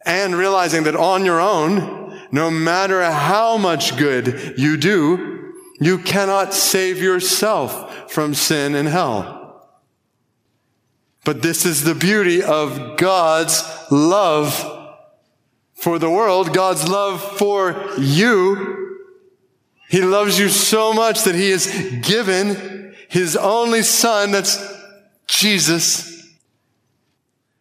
[0.05, 6.55] And realizing that on your own, no matter how much good you do, you cannot
[6.55, 9.69] save yourself from sin and hell.
[11.25, 14.55] But this is the beauty of God's love
[15.75, 18.99] for the world, God's love for you.
[19.89, 21.67] He loves you so much that He has
[22.03, 24.76] given His only Son that's
[25.27, 26.15] Jesus.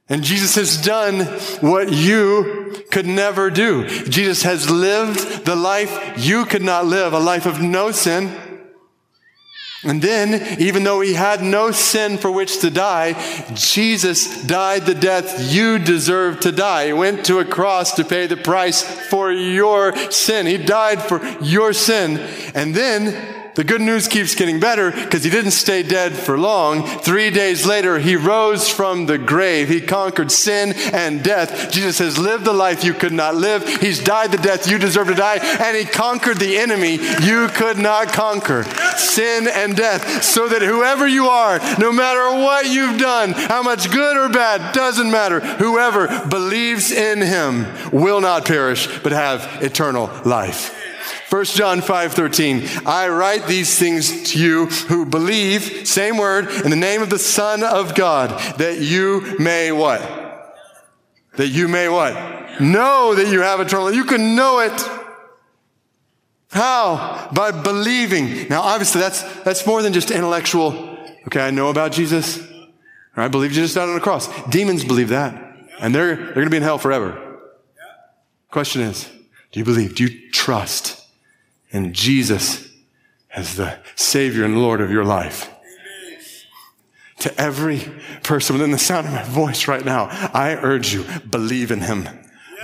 [0.07, 1.22] And Jesus has done
[1.61, 3.88] what you could never do.
[4.05, 8.32] Jesus has lived the life you could not live, a life of no sin,
[9.86, 13.13] And then, even though he had no sin for which to die,
[13.53, 16.88] Jesus died the death you deserve to die.
[16.88, 20.47] He went to a cross to pay the price for your sin.
[20.47, 22.18] He died for your sin.
[22.55, 26.86] And then the good news keeps getting better because he didn't stay dead for long.
[26.86, 29.70] Three days later, he rose from the grave.
[29.70, 31.72] He conquered sin and death.
[31.72, 33.66] Jesus has lived the life you could not live.
[33.80, 35.38] He's died the death you deserve to die.
[35.38, 38.64] And he conquered the enemy you could not conquer
[38.97, 40.24] sin and death.
[40.24, 44.74] So that whoever you are, no matter what you've done, how much good or bad,
[44.74, 45.39] doesn't matter.
[45.39, 50.76] Whoever believes in him will not perish, but have eternal life.
[51.30, 56.76] 1 John 5:13 I write these things to you who believe same word in the
[56.76, 60.01] name of the son of God that you may what?
[61.38, 62.61] That you may what?
[62.61, 63.95] Know that you have eternal life.
[63.95, 64.89] you can know it.
[66.51, 67.30] How?
[67.34, 68.47] By believing.
[68.47, 70.97] Now obviously that's that's more than just intellectual.
[71.28, 72.39] Okay I know about Jesus.
[73.17, 74.30] I believe Jesus died on the cross.
[74.49, 75.41] Demons believe that
[75.80, 77.39] and they're they're going to be in hell forever.
[78.51, 79.09] Question is
[79.51, 80.95] do you believe do you trust
[81.76, 82.69] and Jesus
[83.36, 85.51] as the Savior and Lord of your life.
[87.19, 87.82] To every
[88.23, 92.07] person within the sound of my voice right now, I urge you, believe in Him.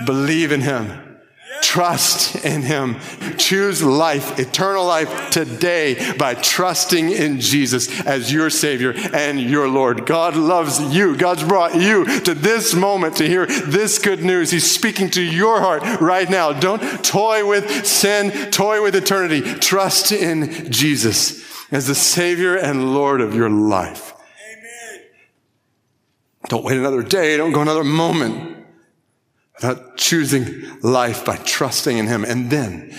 [0.06, 1.11] Believe in Him.
[1.60, 2.96] Trust in Him.
[3.36, 10.06] Choose life, eternal life today by trusting in Jesus as your Savior and your Lord.
[10.06, 11.16] God loves you.
[11.16, 14.50] God's brought you to this moment to hear this good news.
[14.50, 16.52] He's speaking to your heart right now.
[16.52, 19.42] Don't toy with sin, toy with eternity.
[19.42, 24.14] Trust in Jesus as the Savior and Lord of your life.
[24.52, 25.04] Amen.
[26.48, 27.36] Don't wait another day.
[27.36, 28.61] Don't go another moment
[29.56, 32.24] without choosing life by trusting in Him.
[32.24, 32.94] And then,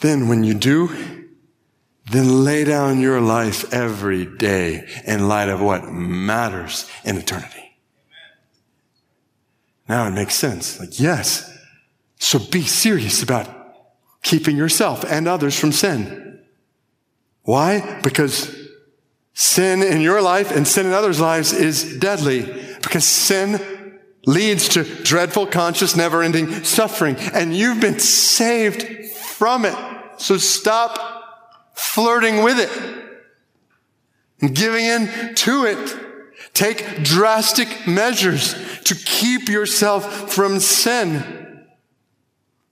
[0.00, 0.88] then when you do,
[2.10, 7.76] then lay down your life every day in light of what matters in eternity.
[9.88, 10.78] Now it makes sense.
[10.78, 11.48] Like, yes.
[12.18, 13.48] So be serious about
[14.22, 16.40] keeping yourself and others from sin.
[17.42, 18.00] Why?
[18.02, 18.56] Because
[19.34, 22.42] sin in your life and sin in others' lives is deadly.
[22.82, 23.60] Because sin
[24.26, 27.16] leads to dreadful, conscious, never ending suffering.
[27.16, 29.76] And you've been saved from it.
[30.18, 32.70] So stop flirting with it
[34.40, 35.96] and giving in to it.
[36.52, 38.54] Take drastic measures
[38.84, 41.66] to keep yourself from sin.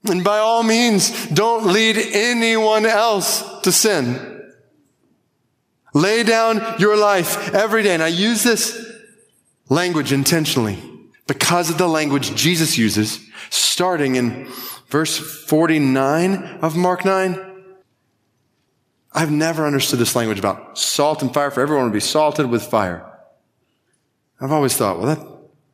[0.03, 4.43] And by all means, don't lead anyone else to sin.
[5.93, 7.93] Lay down your life every day.
[7.93, 8.85] And I use this
[9.69, 10.79] language intentionally
[11.29, 14.47] because of the language Jesus uses, starting in
[14.87, 17.39] verse 49 of Mark 9.
[19.13, 22.63] I've never understood this language about salt and fire for everyone to be salted with
[22.63, 23.05] fire.
[24.41, 25.19] I've always thought, well, that,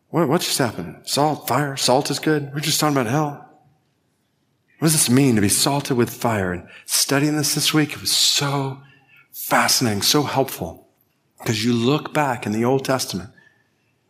[0.09, 1.07] what, what just happened?
[1.07, 2.51] Salt, fire, salt is good.
[2.53, 3.49] We're just talking about hell.
[4.79, 6.51] What does this mean to be salted with fire?
[6.51, 8.81] And studying this this week, it was so
[9.31, 10.89] fascinating, so helpful.
[11.37, 13.29] Because you look back in the Old Testament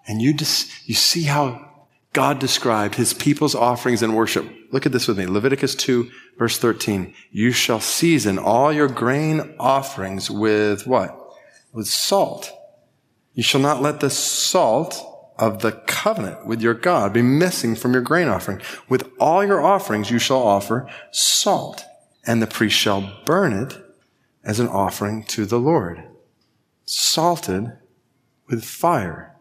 [0.08, 1.72] and you just, you see how
[2.14, 4.46] God described his people's offerings and worship.
[4.72, 5.26] Look at this with me.
[5.26, 7.14] Leviticus 2 verse 13.
[7.32, 11.20] You shall season all your grain offerings with what?
[11.74, 12.52] With salt.
[13.34, 15.04] You shall not let the salt
[15.38, 18.62] of the covenant with your God be missing from your grain offering.
[18.88, 21.84] With all your offerings you shall offer salt,
[22.26, 23.78] and the priest shall burn it
[24.44, 26.04] as an offering to the Lord.
[26.86, 27.74] Salted
[28.48, 29.35] with fire.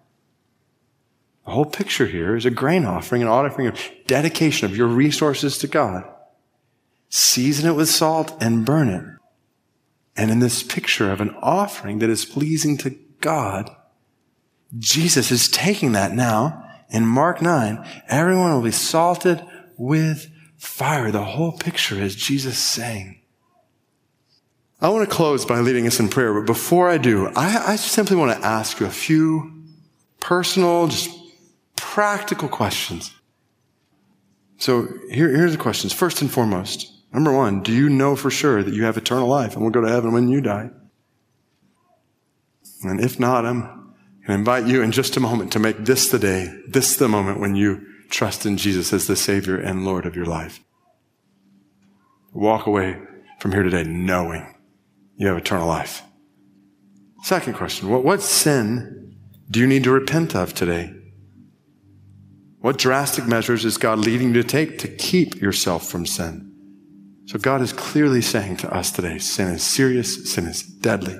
[1.44, 5.58] The whole picture here is a grain offering, an offering of dedication of your resources
[5.58, 6.04] to God.
[7.10, 9.04] Season it with salt and burn it.
[10.16, 13.70] And in this picture of an offering that is pleasing to God,
[14.78, 17.84] Jesus is taking that now in Mark 9.
[18.08, 19.44] Everyone will be salted
[19.76, 21.10] with fire.
[21.10, 23.20] The whole picture is Jesus saying,
[24.80, 27.76] I want to close by leading us in prayer, but before I do, I, I
[27.76, 29.64] simply want to ask you a few
[30.20, 31.10] personal, just
[31.94, 33.14] practical questions.
[34.56, 35.92] So here, here's the questions.
[35.92, 39.54] First and foremost, number one, do you know for sure that you have eternal life
[39.54, 40.70] and will go to heaven when you die?
[42.82, 46.10] And if not, I'm going to invite you in just a moment to make this
[46.10, 50.04] the day, this the moment when you trust in Jesus as the Savior and Lord
[50.04, 50.58] of your life.
[52.32, 53.00] Walk away
[53.38, 54.52] from here today knowing
[55.16, 56.02] you have eternal life.
[57.22, 59.16] Second question, what, what sin
[59.48, 60.92] do you need to repent of today?
[62.64, 66.50] What drastic measures is God leading you to take to keep yourself from sin?
[67.26, 71.12] So God is clearly saying to us today, sin is serious, sin is deadly.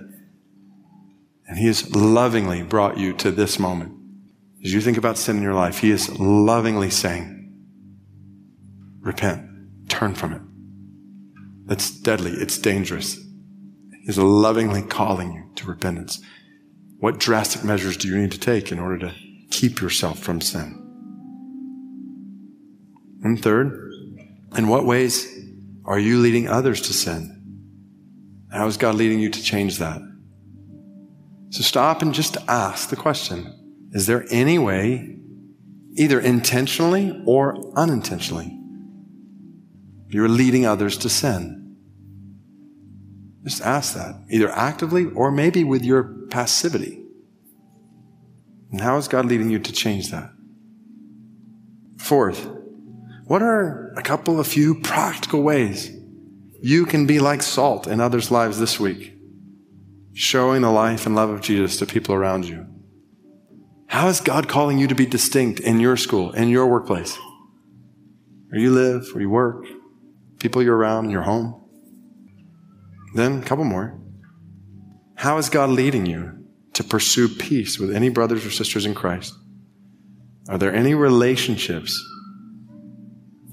[1.46, 3.92] And He has lovingly brought you to this moment.
[4.64, 7.52] As you think about sin in your life, He is lovingly saying,
[9.00, 10.40] repent, turn from it.
[11.66, 12.30] That's deadly.
[12.30, 13.18] It's dangerous.
[14.06, 16.22] He's lovingly calling you to repentance.
[17.00, 19.14] What drastic measures do you need to take in order to
[19.50, 20.80] keep yourself from sin?
[23.24, 23.90] And third,
[24.56, 25.26] in what ways
[25.84, 27.30] are you leading others to sin?
[28.52, 30.00] How is God leading you to change that?
[31.50, 35.16] So stop and just ask the question Is there any way,
[35.96, 38.58] either intentionally or unintentionally,
[40.08, 41.76] you're leading others to sin?
[43.42, 47.02] Just ask that, either actively or maybe with your passivity.
[48.70, 50.30] And how is God leading you to change that?
[51.98, 52.48] Fourth,
[53.34, 55.90] what are a couple of few practical ways
[56.62, 59.12] you can be like salt in others' lives this week,
[60.12, 62.64] showing the life and love of Jesus to people around you?
[63.88, 67.18] How is God calling you to be distinct in your school, in your workplace,
[68.50, 69.66] where you live, where you work,
[70.38, 71.60] people you're around in your home?
[73.16, 73.98] Then, a couple more.
[75.16, 79.34] How is God leading you to pursue peace with any brothers or sisters in Christ?
[80.48, 82.00] Are there any relationships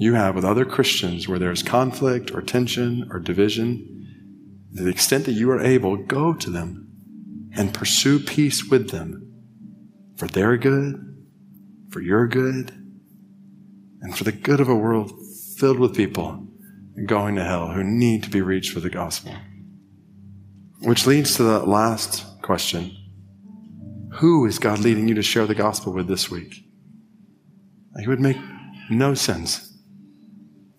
[0.02, 5.26] you have with other Christians where there's conflict or tension or division, to the extent
[5.26, 6.88] that you are able, go to them
[7.56, 9.32] and pursue peace with them
[10.16, 11.24] for their good,
[11.92, 12.72] for your good,
[14.02, 15.12] and for the good of a world
[15.58, 16.48] filled with people
[17.06, 19.36] going to hell who need to be reached with the gospel.
[20.80, 22.98] Which leads to the last question.
[24.14, 26.66] Who is God leading you to share the gospel with this week?
[27.98, 28.38] It would make
[28.90, 29.71] no sense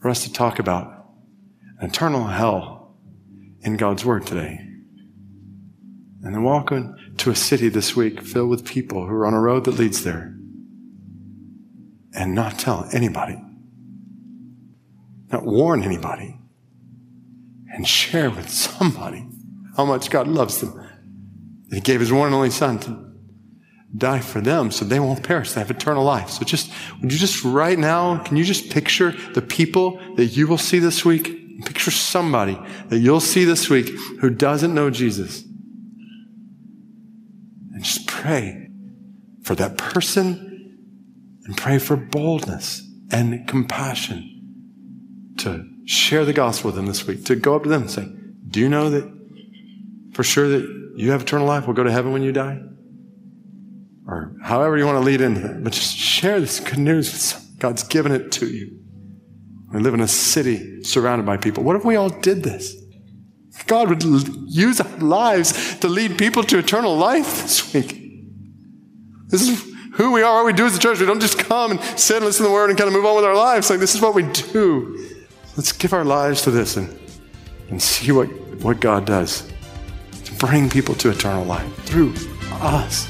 [0.03, 1.07] for us to talk about
[1.81, 2.97] eternal hell
[3.61, 4.59] in God's Word today.
[6.25, 9.41] And then walk into a city this week filled with people who are on a
[9.41, 10.37] road that leads there
[12.15, 13.41] and not tell anybody,
[15.31, 16.37] not warn anybody,
[17.73, 19.25] and share with somebody
[19.77, 20.85] how much God loves them.
[21.71, 23.12] He gave His one and only Son to
[23.97, 25.53] die for them so they won't perish.
[25.53, 26.31] They have eternal life.
[26.31, 30.47] So just, would you just right now, can you just picture the people that you
[30.47, 31.39] will see this week?
[31.65, 33.89] Picture somebody that you'll see this week
[34.21, 35.43] who doesn't know Jesus.
[37.73, 38.69] And just pray
[39.43, 40.49] for that person
[41.45, 42.83] and pray for boldness
[43.13, 44.29] and compassion
[45.39, 48.09] to share the gospel with them this week, to go up to them and say,
[48.49, 49.05] do you know that
[50.15, 52.61] for sure that you have eternal life We'll go to heaven when you die?
[54.13, 57.33] Or however you want to lead into it, but just share this good news.
[57.59, 58.79] God's given it to you.
[59.73, 61.65] We live in a city surrounded by people.
[61.65, 62.77] What if we all did this?
[63.67, 67.99] God would use our lives to lead people to eternal life this week.
[69.29, 71.01] This is who we are, what we do as a church.
[71.01, 73.07] We don't just come and sit and listen to the word and kind of move
[73.07, 73.71] on with our lives.
[73.71, 75.09] Like, this is what we do.
[75.57, 76.99] Let's give our lives to this and,
[77.71, 78.27] and see what,
[78.61, 79.51] what God does
[80.25, 82.15] to bring people to eternal life through
[82.61, 83.07] us.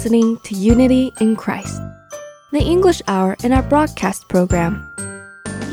[0.00, 1.82] Listening to Unity in Christ,
[2.52, 4.90] the English hour in our broadcast program.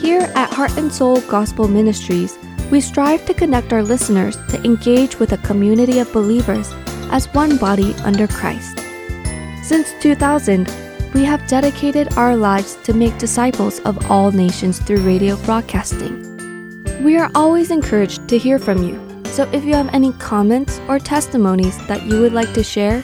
[0.01, 2.37] Here at Heart and Soul Gospel Ministries,
[2.69, 6.73] we strive to connect our listeners to engage with a community of believers
[7.09, 8.77] as one body under Christ.
[9.63, 10.67] Since 2000,
[11.13, 16.83] we have dedicated our lives to make disciples of all nations through radio broadcasting.
[17.01, 20.99] We are always encouraged to hear from you, so if you have any comments or
[20.99, 23.01] testimonies that you would like to share,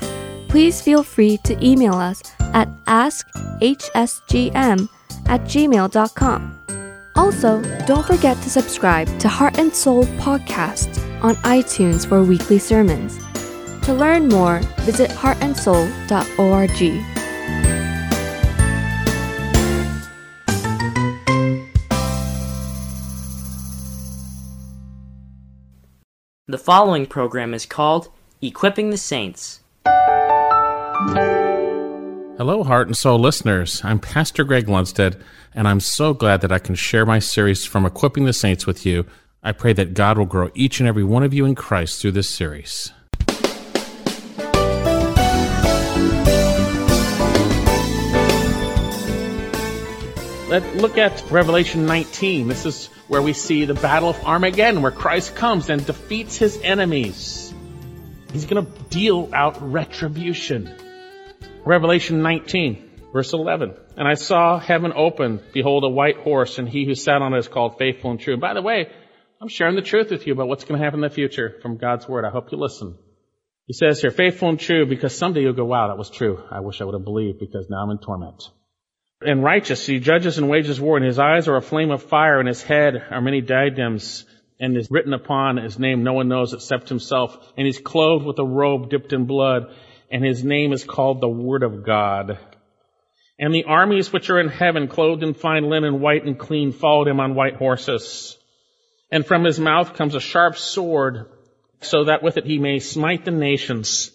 [0.53, 2.21] please feel free to email us
[2.53, 4.87] at askhsgm
[5.25, 6.59] at gmail.com.
[7.15, 13.17] Also, don't forget to subscribe to Heart and Soul Podcast on iTunes for weekly sermons.
[13.85, 17.03] To learn more, visit heartandsoul.org.
[26.45, 29.61] The following program is called Equipping the Saints.
[32.37, 33.81] Hello, Heart and Soul listeners.
[33.83, 35.19] I'm Pastor Greg Lundstead,
[35.55, 38.85] and I'm so glad that I can share my series from Equipping the Saints with
[38.85, 39.05] you.
[39.41, 42.11] I pray that God will grow each and every one of you in Christ through
[42.11, 42.91] this series.
[50.47, 52.47] Let's look at Revelation 19.
[52.47, 56.59] This is where we see the Battle of Armageddon, where Christ comes and defeats his
[56.61, 57.51] enemies.
[58.31, 60.71] He's going to deal out retribution.
[61.65, 63.73] Revelation 19, verse 11.
[63.95, 65.39] And I saw heaven open.
[65.53, 68.35] Behold, a white horse, and he who sat on it is called Faithful and True.
[68.37, 68.89] By the way,
[69.41, 71.77] I'm sharing the truth with you about what's going to happen in the future from
[71.77, 72.25] God's Word.
[72.25, 72.97] I hope you listen.
[73.65, 76.43] He says here, faithful and true, because someday you'll go, wow, that was true.
[76.51, 78.43] I wish I would have believed because now I'm in torment.
[79.21, 82.39] And righteous, he judges and wages war, and his eyes are a flame of fire,
[82.39, 84.25] and his head are many diadems,
[84.59, 88.37] and is written upon his name no one knows except himself, and he's clothed with
[88.39, 89.73] a robe dipped in blood,
[90.13, 92.37] and his name is called the Word of God.
[93.39, 97.07] And the armies which are in heaven, clothed in fine linen, white and clean, followed
[97.07, 98.37] him on white horses.
[99.11, 101.31] And from his mouth comes a sharp sword,
[101.81, 104.11] so that with it he may smite the nations.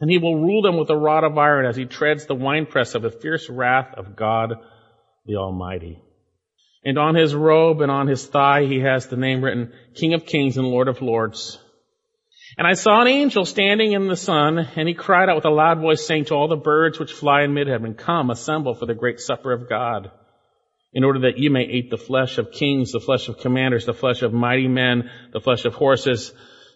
[0.00, 2.94] And he will rule them with a rod of iron as he treads the winepress
[2.94, 4.54] of the fierce wrath of God
[5.26, 6.00] the Almighty.
[6.82, 10.24] And on his robe and on his thigh he has the name written, King of
[10.24, 11.58] Kings and Lord of Lords.
[12.58, 15.50] And I saw an angel standing in the sun, and he cried out with a
[15.50, 18.94] loud voice, saying to all the birds which fly in mid-heaven, Come, assemble for the
[18.94, 20.10] great supper of God,
[20.92, 23.94] in order that you may eat the flesh of kings, the flesh of commanders, the
[23.94, 26.32] flesh of mighty men, the flesh of horses,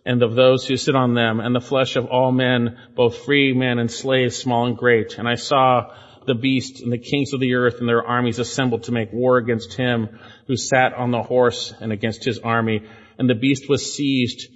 [0.06, 3.52] and of those who sit on them, and the flesh of all men, both free
[3.52, 5.18] men and slaves, small and great.
[5.18, 5.92] And I saw
[6.26, 9.38] the beast and the kings of the earth and their armies assembled to make war
[9.38, 12.82] against him who sat on the horse and against his army.
[13.18, 14.48] And the beast was seized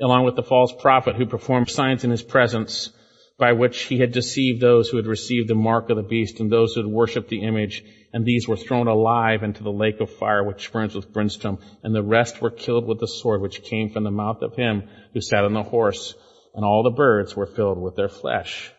[0.00, 2.90] along with the false prophet who performed signs in his presence
[3.38, 6.50] by which he had deceived those who had received the mark of the beast and
[6.50, 7.84] those who had worshipped the image.
[8.12, 11.58] And these were thrown alive into the lake of fire which burns with brimstone.
[11.82, 14.88] And the rest were killed with the sword which came from the mouth of him
[15.12, 16.14] who sat on the horse.
[16.54, 18.72] And all the birds were filled with their flesh.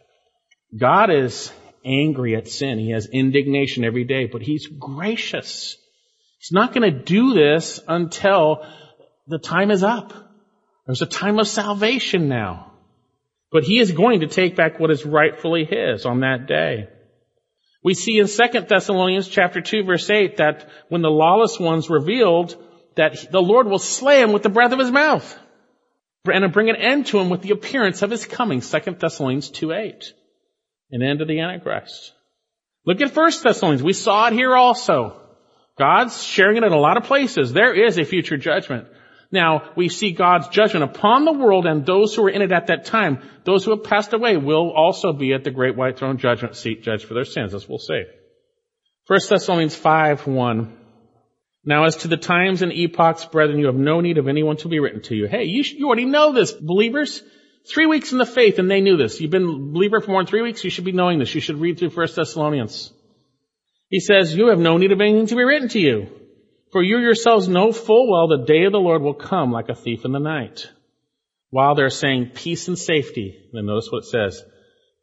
[0.75, 1.51] God is
[1.85, 2.79] angry at sin.
[2.79, 5.77] He has indignation every day, but he's gracious.
[6.39, 8.65] He's not going to do this until
[9.27, 10.26] the time is up.
[10.87, 12.71] There's a time of salvation now.
[13.51, 16.87] But he is going to take back what is rightfully his on that day.
[17.83, 22.55] We see in 2 Thessalonians chapter 2 verse 8 that when the lawless one's revealed,
[22.95, 25.37] that the Lord will slay him with the breath of his mouth
[26.25, 28.61] and bring an end to him with the appearance of his coming.
[28.61, 30.13] 2 Thessalonians 2 8.
[30.91, 32.13] An end of the Antichrist.
[32.85, 33.83] Look at 1 Thessalonians.
[33.83, 35.21] We saw it here also.
[35.77, 37.53] God's sharing it in a lot of places.
[37.53, 38.87] There is a future judgment.
[39.31, 42.67] Now, we see God's judgment upon the world and those who were in it at
[42.67, 43.21] that time.
[43.43, 46.81] Those who have passed away will also be at the great white throne judgment seat
[46.83, 48.03] judged for their sins, as we'll see.
[49.07, 50.77] 1 Thessalonians 5, 1.
[51.65, 54.69] Now as to the times and epochs, brethren, you have no need of anyone to
[54.69, 55.27] be written to you.
[55.27, 57.21] Hey, you, you already know this, believers.
[57.69, 59.19] Three weeks in the faith and they knew this.
[59.19, 61.35] You've been a believer for more than three weeks, you should be knowing this.
[61.35, 62.93] You should read through 1 Thessalonians.
[63.89, 66.16] He says, you have no need of anything to be written to you.
[66.71, 69.75] For you yourselves know full well the day of the Lord will come like a
[69.75, 70.69] thief in the night.
[71.49, 74.43] While they're saying peace and safety, then notice what it says.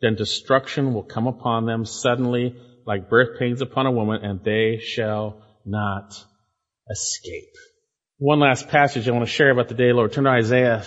[0.03, 2.55] Then destruction will come upon them suddenly
[2.87, 6.23] like birth pains upon a woman and they shall not
[6.91, 7.55] escape.
[8.19, 10.13] One last passage I want to share about the day of the Lord.
[10.13, 10.85] Turn to Isaiah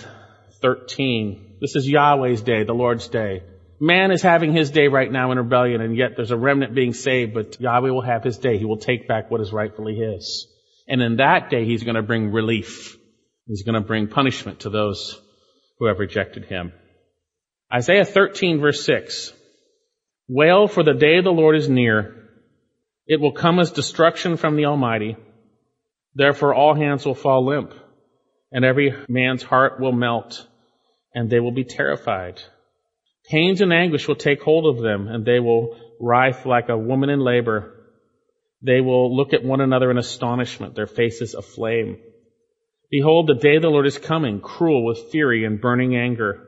[0.62, 1.56] 13.
[1.60, 3.42] This is Yahweh's day, the Lord's day.
[3.80, 6.92] Man is having his day right now in rebellion and yet there's a remnant being
[6.92, 8.58] saved, but Yahweh will have his day.
[8.58, 10.46] He will take back what is rightfully his.
[10.88, 12.96] And in that day, he's going to bring relief.
[13.46, 15.20] He's going to bring punishment to those
[15.78, 16.72] who have rejected him.
[17.72, 19.32] Isaiah 13 verse 6.
[20.28, 22.28] Wail for the day of the Lord is near.
[23.06, 25.16] It will come as destruction from the Almighty.
[26.14, 27.72] Therefore all hands will fall limp
[28.50, 30.46] and every man's heart will melt
[31.14, 32.40] and they will be terrified.
[33.30, 37.10] Pains and anguish will take hold of them and they will writhe like a woman
[37.10, 37.77] in labor.
[38.62, 41.98] They will look at one another in astonishment, their faces aflame.
[42.90, 46.44] Behold, the day of the Lord is coming, cruel with fury and burning anger,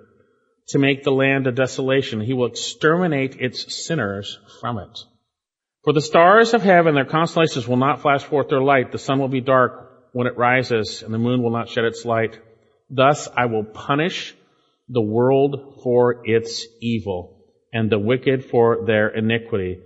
[0.68, 2.20] to make the land a desolation.
[2.20, 4.98] He will exterminate its sinners from it.
[5.84, 8.92] For the stars of heaven, their constellations will not flash forth their light.
[8.92, 12.04] The sun will be dark when it rises, and the moon will not shed its
[12.04, 12.38] light.
[12.90, 14.34] Thus I will punish
[14.88, 19.78] the world for its evil, and the wicked for their iniquity.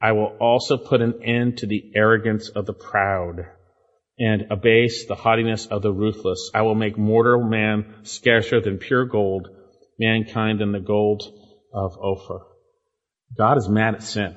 [0.00, 3.46] I will also put an end to the arrogance of the proud
[4.18, 6.50] and abase the haughtiness of the ruthless.
[6.54, 9.48] I will make mortal man scarcer than pure gold,
[9.98, 11.22] mankind than the gold
[11.72, 12.40] of Ophir.
[13.36, 14.36] God is mad at sin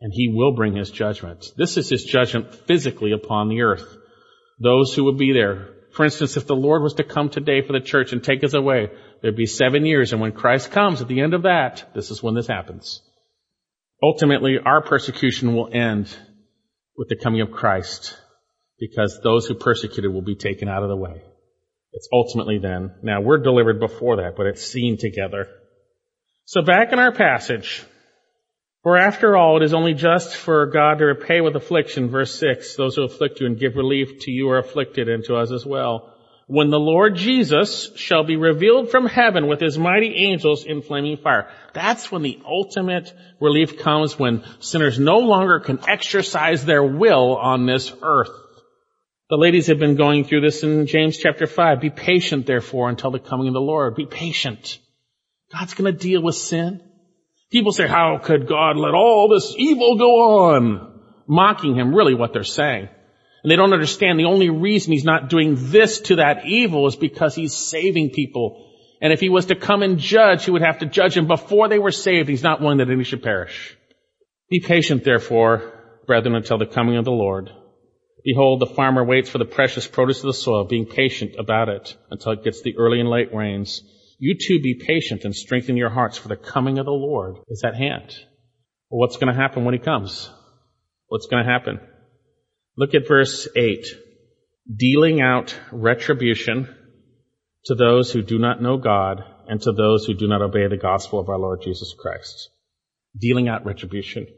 [0.00, 1.52] and he will bring his judgment.
[1.56, 3.96] This is his judgment physically upon the earth.
[4.58, 5.68] Those who would be there.
[5.92, 8.54] For instance, if the Lord was to come today for the church and take us
[8.54, 8.90] away,
[9.20, 12.22] there'd be seven years and when Christ comes at the end of that, this is
[12.22, 13.02] when this happens.
[14.02, 16.14] Ultimately, our persecution will end
[16.96, 18.16] with the coming of Christ
[18.78, 21.22] because those who persecuted will be taken out of the way.
[21.92, 22.94] It's ultimately then.
[23.02, 25.48] Now we're delivered before that, but it's seen together.
[26.44, 27.84] So back in our passage,
[28.82, 32.76] for after all, it is only just for God to repay with affliction, verse 6,
[32.76, 35.66] those who afflict you and give relief to you are afflicted and to us as
[35.66, 36.14] well.
[36.50, 41.16] When the Lord Jesus shall be revealed from heaven with his mighty angels in flaming
[41.16, 41.48] fire.
[41.74, 47.66] That's when the ultimate relief comes when sinners no longer can exercise their will on
[47.66, 48.32] this earth.
[49.28, 51.80] The ladies have been going through this in James chapter 5.
[51.80, 53.94] Be patient, therefore, until the coming of the Lord.
[53.94, 54.80] Be patient.
[55.52, 56.82] God's going to deal with sin.
[57.52, 61.00] People say, how could God let all this evil go on?
[61.28, 62.88] Mocking him, really what they're saying.
[63.42, 66.96] And they don't understand the only reason he's not doing this to that evil is
[66.96, 68.66] because he's saving people.
[69.00, 71.68] And if he was to come and judge, he would have to judge them before
[71.68, 72.28] they were saved.
[72.28, 73.76] He's not willing that any should perish.
[74.50, 75.72] Be patient, therefore,
[76.06, 77.50] brethren, until the coming of the Lord.
[78.24, 81.96] Behold, the farmer waits for the precious produce of the soil, being patient about it
[82.10, 83.82] until it gets the early and late rains.
[84.18, 87.64] You too be patient and strengthen your hearts, for the coming of the Lord is
[87.64, 88.14] at hand.
[88.90, 90.28] Well, what's going to happen when he comes?
[91.06, 91.80] What's going to happen?
[92.80, 93.86] Look at verse 8.
[94.74, 96.74] Dealing out retribution
[97.66, 100.78] to those who do not know God and to those who do not obey the
[100.78, 102.48] gospel of our Lord Jesus Christ.
[103.14, 104.28] Dealing out retribution.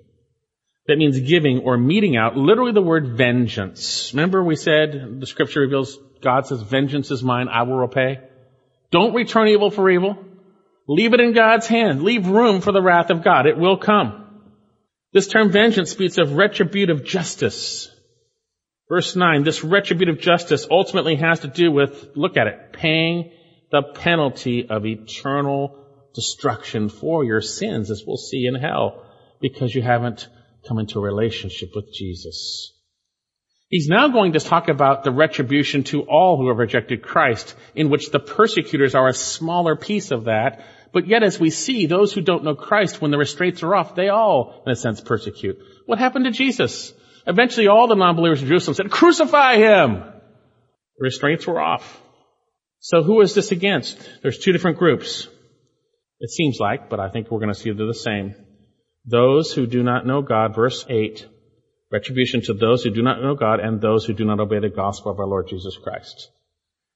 [0.88, 4.10] That means giving or meting out, literally the word vengeance.
[4.12, 8.18] Remember we said the scripture reveals God says, vengeance is mine, I will repay.
[8.90, 10.18] Don't return evil for evil.
[10.88, 12.02] Leave it in God's hand.
[12.02, 13.46] Leave room for the wrath of God.
[13.46, 14.50] It will come.
[15.12, 17.88] This term vengeance speaks of retributive justice.
[18.92, 23.32] Verse 9, this retributive justice ultimately has to do with, look at it, paying
[23.70, 25.78] the penalty of eternal
[26.14, 29.02] destruction for your sins, as we'll see in hell,
[29.40, 30.28] because you haven't
[30.68, 32.74] come into a relationship with Jesus.
[33.68, 37.88] He's now going to talk about the retribution to all who have rejected Christ, in
[37.88, 40.66] which the persecutors are a smaller piece of that.
[40.92, 43.94] But yet, as we see, those who don't know Christ, when the restraints are off,
[43.94, 45.58] they all, in a sense, persecute.
[45.86, 46.92] What happened to Jesus?
[47.26, 49.94] Eventually, all the non-believers in Jerusalem said, crucify him!
[49.94, 52.00] The restraints were off.
[52.80, 53.96] So who is this against?
[54.22, 55.28] There's two different groups.
[56.18, 58.34] It seems like, but I think we're going to see they're the same.
[59.04, 61.26] Those who do not know God, verse 8,
[61.90, 64.68] retribution to those who do not know God and those who do not obey the
[64.68, 66.30] gospel of our Lord Jesus Christ.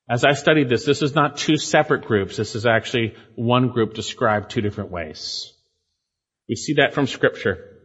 [0.09, 2.37] As I studied this, this is not two separate groups.
[2.37, 5.53] This is actually one group described two different ways.
[6.49, 7.76] We see that from scripture.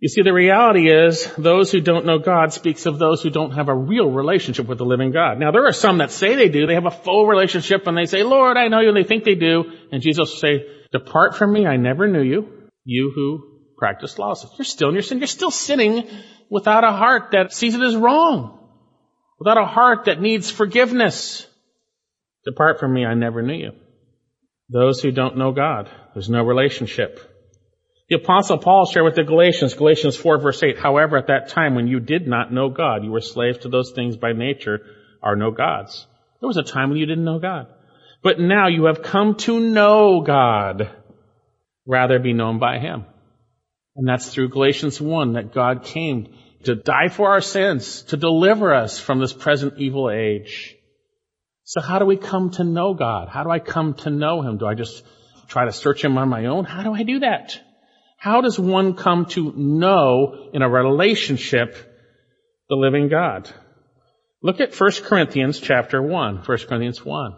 [0.00, 3.52] You see, the reality is those who don't know God speaks of those who don't
[3.52, 5.40] have a real relationship with the living God.
[5.40, 6.66] Now, there are some that say they do.
[6.66, 8.88] They have a full relationship and they say, Lord, I know you.
[8.88, 9.64] And they think they do.
[9.90, 11.66] And Jesus will say, depart from me.
[11.66, 14.54] I never knew you you who practice lawlessness.
[14.56, 15.18] You're still in your sin.
[15.18, 16.08] You're still sinning
[16.48, 18.66] without a heart that sees it as wrong,
[19.38, 21.46] without a heart that needs forgiveness.
[22.46, 23.72] Depart from me, I never knew you.
[24.70, 27.20] Those who don't know God, there's no relationship.
[28.08, 31.74] The apostle Paul shared with the Galatians, Galatians 4 verse 8, however, at that time
[31.74, 34.80] when you did not know God, you were slaves to those things by nature
[35.22, 36.06] are no gods.
[36.40, 37.66] There was a time when you didn't know God.
[38.22, 40.90] But now you have come to know God
[41.86, 43.04] rather be known by Him.
[43.94, 46.34] And that's through Galatians 1 that God came
[46.64, 50.76] to die for our sins, to deliver us from this present evil age.
[51.64, 53.28] So how do we come to know God?
[53.28, 54.56] How do I come to know Him?
[54.56, 55.04] Do I just
[55.48, 56.64] try to search Him on my own?
[56.64, 57.60] How do I do that?
[58.18, 61.76] How does one come to know in a relationship
[62.68, 63.48] the living God?
[64.42, 67.36] Look at 1 Corinthians chapter 1, 1 Corinthians 1.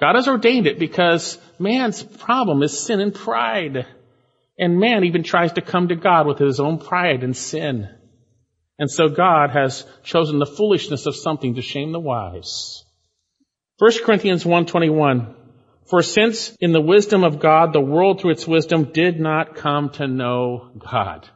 [0.00, 3.86] God has ordained it because man's problem is sin and pride.
[4.58, 7.88] And man even tries to come to God with his own pride and sin.
[8.78, 12.84] And so God has chosen the foolishness of something to shame the wise.
[13.78, 15.34] 1 Corinthians 1.21
[15.90, 19.90] For since in the wisdom of God, the world through its wisdom did not come
[19.90, 21.28] to know God.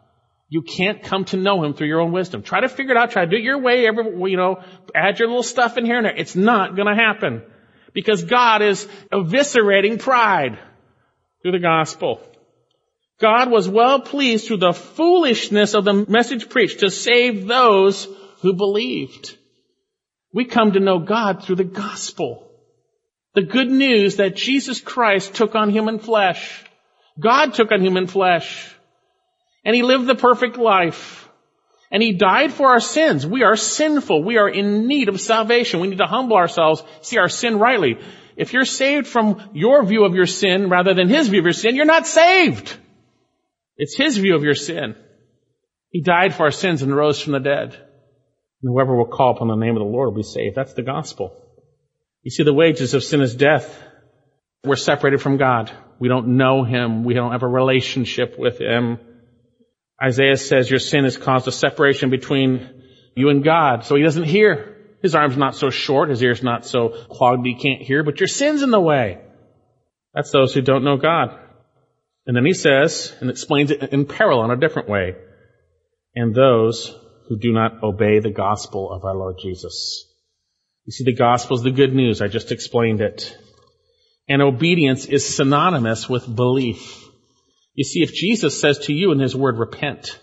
[0.48, 2.42] You can't come to know Him through your own wisdom.
[2.42, 3.10] Try to figure it out.
[3.10, 3.86] Try to do it your way.
[3.86, 4.62] Every, you know,
[4.94, 6.16] add your little stuff in here and there.
[6.16, 7.42] It's not going to happen
[7.92, 10.58] because God is eviscerating pride
[11.42, 12.22] through the gospel.
[13.20, 18.08] God was well pleased through the foolishness of the message preached to save those
[18.40, 19.36] who believed.
[20.32, 22.47] We come to know God through the gospel.
[23.38, 26.64] The good news that Jesus Christ took on human flesh.
[27.20, 28.68] God took on human flesh.
[29.64, 31.28] And He lived the perfect life.
[31.92, 33.24] And he died for our sins.
[33.24, 34.24] We are sinful.
[34.24, 35.78] We are in need of salvation.
[35.78, 37.98] We need to humble ourselves, see our sin rightly.
[38.36, 41.52] If you're saved from your view of your sin rather than his view of your
[41.52, 42.76] sin, you're not saved.
[43.76, 44.96] It's his view of your sin.
[45.90, 47.70] He died for our sins and rose from the dead.
[48.62, 50.56] And whoever will call upon the name of the Lord will be saved.
[50.56, 51.47] That's the gospel.
[52.22, 53.82] You see, the wages of sin is death.
[54.64, 55.70] We're separated from God.
[55.98, 57.04] We don't know him.
[57.04, 58.98] We don't have a relationship with him.
[60.02, 62.82] Isaiah says your sin has caused a separation between
[63.16, 64.76] you and God, so he doesn't hear.
[65.02, 68.26] His arm's not so short, his ear's not so clogged he can't hear, but your
[68.26, 69.18] sin's in the way.
[70.14, 71.38] That's those who don't know God.
[72.26, 75.16] And then he says, and explains it in parallel in a different way,
[76.14, 76.94] and those
[77.28, 80.07] who do not obey the gospel of our Lord Jesus.
[80.88, 82.22] You see, the gospel is the good news.
[82.22, 83.36] I just explained it.
[84.26, 87.04] And obedience is synonymous with belief.
[87.74, 90.18] You see, if Jesus says to you in his word, repent,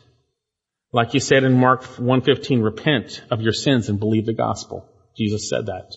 [0.91, 4.89] like he said in Mark 1.15, repent of your sins and believe the gospel.
[5.15, 5.93] Jesus said that.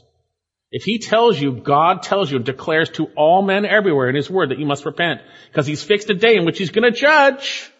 [0.70, 4.50] If he tells you, God tells you, declares to all men everywhere in his word
[4.50, 7.70] that you must repent, because he's fixed a day in which he's going to judge.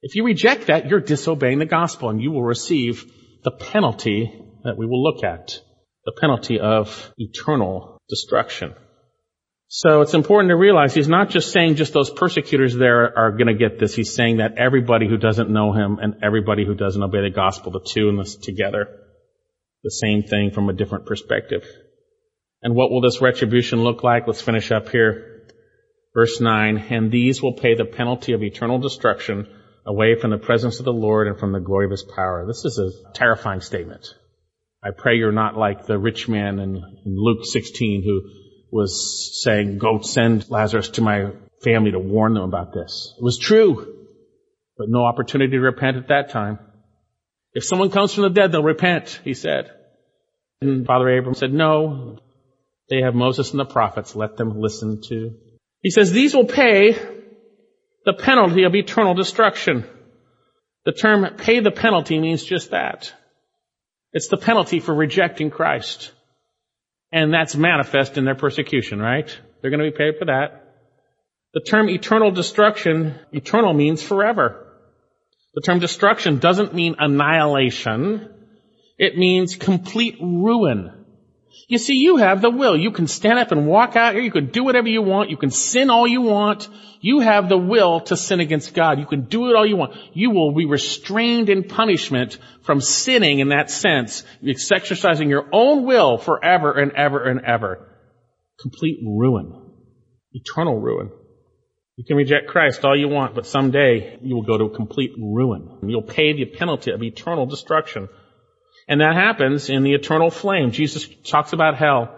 [0.00, 3.04] If you reject that, you're disobeying the gospel and you will receive
[3.44, 4.32] the penalty
[4.64, 5.60] that we will look at.
[6.06, 8.74] The penalty of eternal destruction.
[9.68, 13.48] So it's important to realize he's not just saying just those persecutors there are going
[13.48, 13.94] to get this.
[13.94, 17.72] He's saying that everybody who doesn't know him and everybody who doesn't obey the gospel,
[17.72, 18.88] the two in this together,
[19.82, 21.64] the same thing from a different perspective.
[22.62, 24.28] And what will this retribution look like?
[24.28, 25.42] Let's finish up here.
[26.14, 29.48] Verse 9, and these will pay the penalty of eternal destruction
[29.84, 32.46] away from the presence of the Lord and from the glory of his power.
[32.46, 34.14] This is a terrifying statement.
[34.82, 38.30] I pray you're not like the rich man in, in Luke 16 who
[38.70, 43.14] was saying, go send Lazarus to my family to warn them about this.
[43.18, 44.06] It was true,
[44.76, 46.58] but no opportunity to repent at that time.
[47.52, 49.70] If someone comes from the dead, they'll repent, he said.
[50.60, 52.18] And Father Abraham said, no,
[52.90, 54.14] they have Moses and the prophets.
[54.14, 55.34] Let them listen to.
[55.82, 56.92] He says, these will pay
[58.04, 59.84] the penalty of eternal destruction.
[60.84, 63.12] The term pay the penalty means just that.
[64.16, 66.10] It's the penalty for rejecting Christ.
[67.12, 69.28] And that's manifest in their persecution, right?
[69.60, 70.72] They're going to be paid for that.
[71.52, 74.72] The term eternal destruction, eternal means forever.
[75.52, 78.30] The term destruction doesn't mean annihilation.
[78.96, 80.95] It means complete ruin.
[81.68, 82.76] You see, you have the will.
[82.76, 84.22] You can stand up and walk out here.
[84.22, 85.30] You can do whatever you want.
[85.30, 86.68] You can sin all you want.
[87.00, 88.98] You have the will to sin against God.
[88.98, 89.96] You can do it all you want.
[90.12, 94.24] You will be restrained in punishment from sinning in that sense.
[94.42, 97.88] It's exercising your own will forever and ever and ever.
[98.60, 99.52] Complete ruin.
[100.32, 101.10] Eternal ruin.
[101.96, 105.78] You can reject Christ all you want, but someday you will go to complete ruin.
[105.82, 108.08] You'll pay the penalty of eternal destruction.
[108.88, 110.70] And that happens in the eternal flame.
[110.70, 112.14] Jesus talks about hell.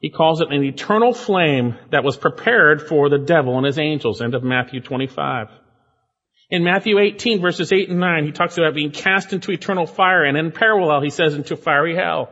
[0.00, 4.22] He calls it an eternal flame that was prepared for the devil and his angels.
[4.22, 5.48] End of Matthew 25.
[6.48, 10.22] In Matthew 18 verses 8 and 9, he talks about being cast into eternal fire
[10.22, 12.30] and in parallel he says into fiery hell.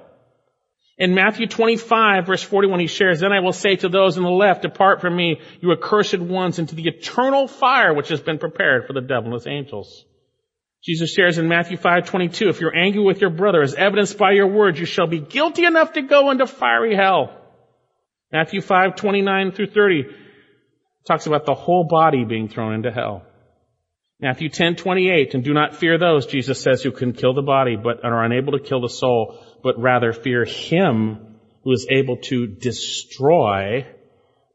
[0.96, 4.30] In Matthew 25 verse 41 he shares, Then I will say to those on the
[4.30, 8.86] left, Depart from me, you accursed ones, into the eternal fire which has been prepared
[8.86, 10.04] for the devil and his angels.
[10.84, 14.48] Jesus shares in Matthew 5:22, if you're angry with your brother as evidenced by your
[14.48, 17.30] words, you shall be guilty enough to go into fiery hell.
[18.30, 20.04] Matthew 5:29 through 30
[21.06, 23.22] talks about the whole body being thrown into hell.
[24.20, 28.04] Matthew 10:28, and do not fear those, Jesus says, who can kill the body but
[28.04, 33.86] are unable to kill the soul, but rather fear him who is able to destroy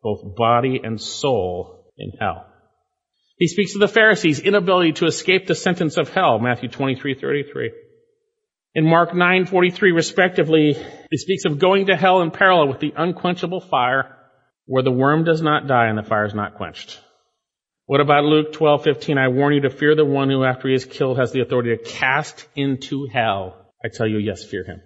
[0.03, 2.48] both body and soul in hell.
[3.39, 7.71] He speaks of the Pharisees' inability to escape the sentence of hell, Matthew 23:33.
[8.75, 10.75] In Mark 9:43 respectively,
[11.09, 14.17] he speaks of going to hell in parallel with the unquenchable fire
[14.65, 16.99] where the worm does not die and the fire is not quenched.
[17.85, 19.17] What about Luke 12:15?
[19.17, 21.75] I warn you to fear the one who after he is killed has the authority
[21.75, 23.71] to cast into hell.
[23.83, 24.81] I tell you, yes, fear him.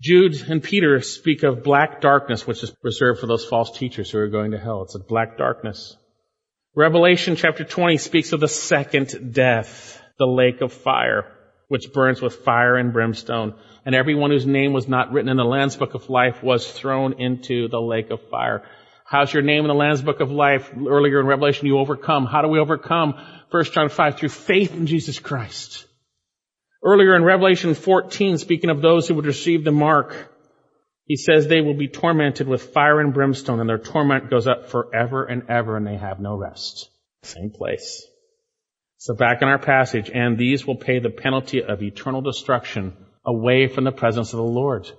[0.00, 4.18] Jude and Peter speak of black darkness, which is reserved for those false teachers who
[4.18, 4.82] are going to hell.
[4.82, 5.96] It's a black darkness.
[6.76, 11.24] Revelation chapter 20 speaks of the second death, the lake of fire,
[11.68, 13.54] which burns with fire and brimstone.
[13.86, 17.20] And everyone whose name was not written in the Lamb's Book of Life was thrown
[17.20, 18.64] into the lake of fire.
[19.06, 20.68] How's your name in the Lamb's Book of Life?
[20.76, 22.26] Earlier in Revelation, you overcome.
[22.26, 23.14] How do we overcome?
[23.52, 25.86] 1 John 5, through faith in Jesus Christ.
[26.84, 30.33] Earlier in Revelation 14, speaking of those who would receive the mark,
[31.06, 34.70] he says they will be tormented with fire and brimstone and their torment goes up
[34.70, 36.88] forever and ever and they have no rest.
[37.22, 38.06] Same place.
[38.96, 43.68] So back in our passage, and these will pay the penalty of eternal destruction away
[43.68, 44.90] from the presence of the Lord.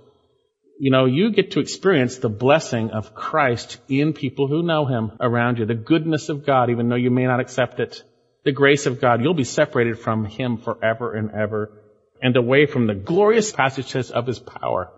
[0.78, 5.14] You know, you get to experience the blessing of Christ in people who know Him
[5.20, 8.04] around you, the goodness of God, even though you may not accept it,
[8.44, 9.24] the grace of God.
[9.24, 11.82] You'll be separated from Him forever and ever
[12.22, 14.92] and away from the glorious passages of His power.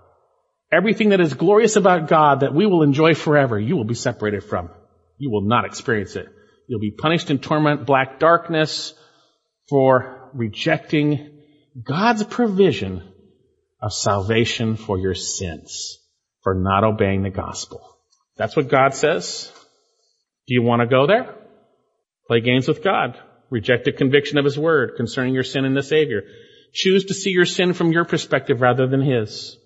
[0.72, 4.44] Everything that is glorious about God that we will enjoy forever, you will be separated
[4.44, 4.70] from.
[5.18, 6.28] You will not experience it.
[6.68, 8.94] You'll be punished in torment, black darkness
[9.70, 11.42] for rejecting
[11.82, 13.02] God's provision
[13.82, 16.00] of salvation for your sins
[16.44, 17.82] for not obeying the gospel.
[18.36, 19.52] That's what God says.
[20.48, 21.36] Do you want to go there?
[22.28, 23.18] Play games with God.
[23.50, 26.24] Reject the conviction of His Word concerning your sin and the Savior.
[26.74, 29.58] Choose to see your sin from your perspective rather than His.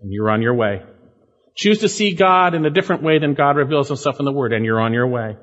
[0.00, 0.82] And you're on your way.
[1.56, 4.52] Choose to see God in a different way than God reveals Himself in the Word,
[4.52, 5.36] and you're on your way.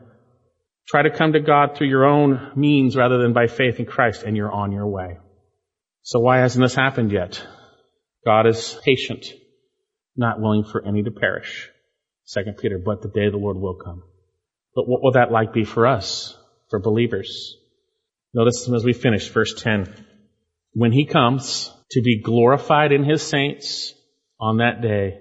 [0.88, 4.24] Try to come to God through your own means rather than by faith in Christ,
[4.24, 5.18] and you're on your way.
[6.04, 7.46] So why hasn't this happened yet?
[8.26, 9.26] God is patient,
[10.16, 11.70] not willing for any to perish.
[12.26, 14.04] Second Peter, but the day of the Lord will come.
[14.76, 16.38] But what will that like be for us,
[16.70, 17.58] for believers?
[18.34, 19.94] Notice as we finish verse 10.
[20.74, 23.94] When he comes to be glorified in his saints
[24.44, 25.20] on that day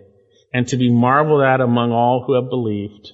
[0.52, 3.12] and to be marveled at among all who have believed,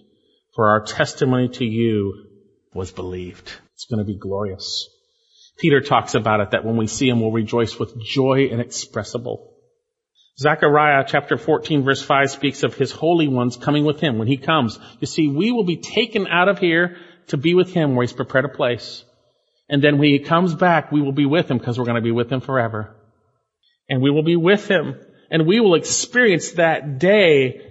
[0.54, 2.24] for our testimony to you
[2.72, 3.52] was believed.
[3.74, 4.88] It's going to be glorious.
[5.58, 9.54] Peter talks about it that when we see him, we'll rejoice with joy inexpressible.
[10.38, 14.36] Zechariah chapter 14 verse 5 speaks of his holy ones coming with him when he
[14.36, 14.78] comes.
[15.00, 16.96] You see, we will be taken out of here
[17.28, 19.04] to be with him where he's prepared a place.
[19.68, 22.10] And then when he comes back, we will be with him because we're going to
[22.10, 22.96] be with him forever.
[23.90, 24.96] And we will be with him
[25.30, 27.62] and we will experience that day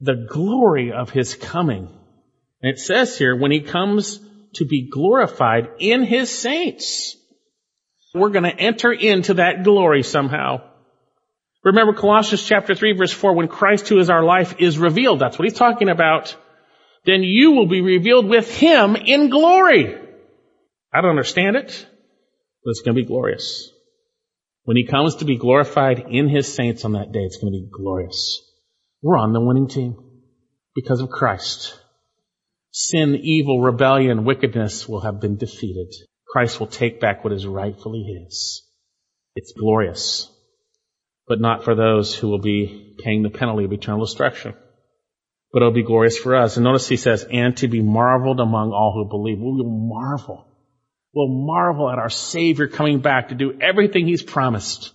[0.00, 1.88] the glory of his coming.
[2.62, 4.20] And it says here, when he comes
[4.54, 7.16] to be glorified in his saints,
[8.14, 10.62] we're going to enter into that glory somehow.
[11.62, 15.38] Remember Colossians chapter 3 verse 4, when Christ who is our life is revealed, that's
[15.38, 16.34] what he's talking about,
[17.04, 19.96] then you will be revealed with him in glory.
[20.92, 21.86] I don't understand it,
[22.64, 23.70] but it's going to be glorious.
[24.66, 27.60] When he comes to be glorified in his saints on that day, it's going to
[27.60, 28.42] be glorious.
[29.00, 29.96] We're on the winning team
[30.74, 31.78] because of Christ.
[32.72, 35.94] Sin, evil, rebellion, wickedness will have been defeated.
[36.26, 38.64] Christ will take back what is rightfully his.
[39.36, 40.28] It's glorious,
[41.28, 44.56] but not for those who will be paying the penalty of eternal destruction.
[45.52, 46.56] But it'll be glorious for us.
[46.56, 49.38] And notice he says, and to be marveled among all who believe.
[49.38, 50.55] We will marvel.
[51.16, 54.92] We'll marvel at our Savior coming back to do everything He's promised.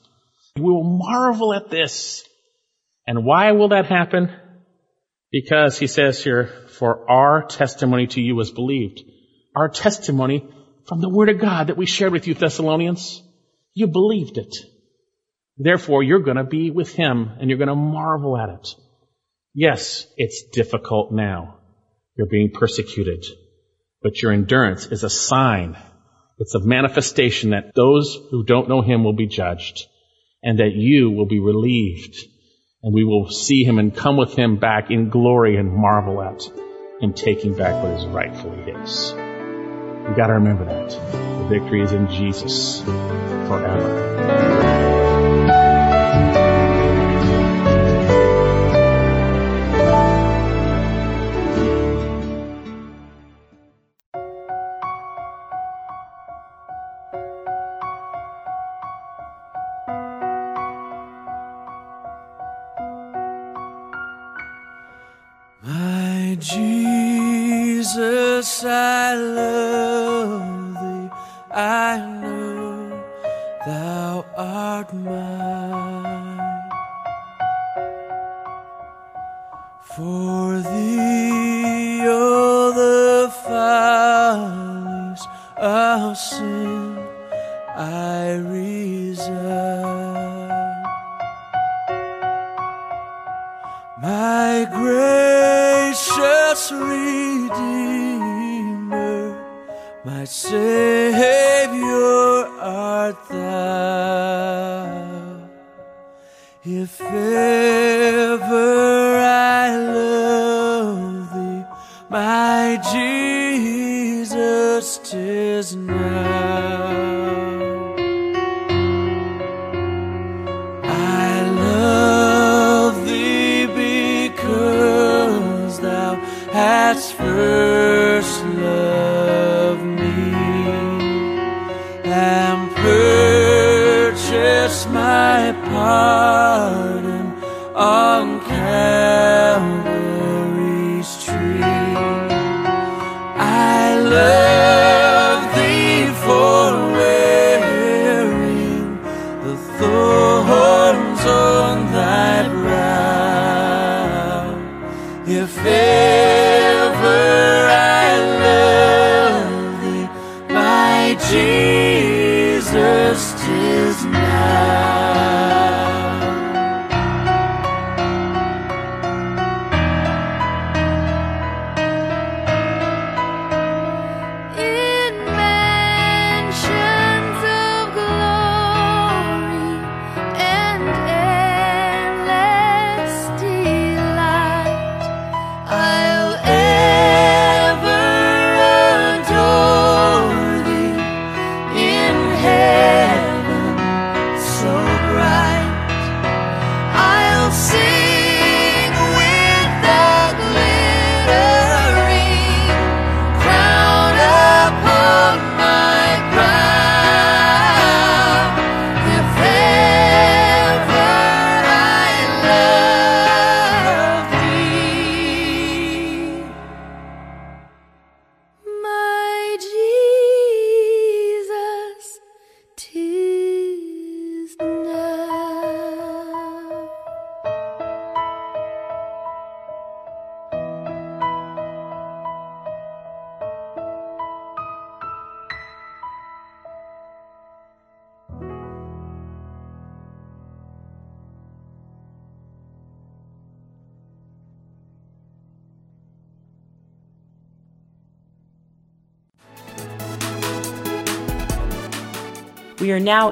[0.55, 2.23] We will marvel at this.
[3.07, 4.31] And why will that happen?
[5.31, 6.45] Because he says here,
[6.77, 9.01] for our testimony to you was believed.
[9.55, 10.47] Our testimony
[10.85, 13.23] from the Word of God that we shared with you, Thessalonians,
[13.73, 14.55] you believed it.
[15.57, 18.67] Therefore, you're going to be with Him and you're going to marvel at it.
[19.55, 21.57] Yes, it's difficult now.
[22.15, 23.25] You're being persecuted.
[24.03, 25.77] But your endurance is a sign.
[26.41, 29.85] It's a manifestation that those who don't know Him will be judged
[30.41, 32.17] and that you will be relieved
[32.81, 36.41] and we will see Him and come with Him back in glory and marvel at
[36.99, 39.11] Him taking back what is rightfully His.
[39.13, 40.89] We gotta remember that.
[40.89, 44.50] The victory is in Jesus forever.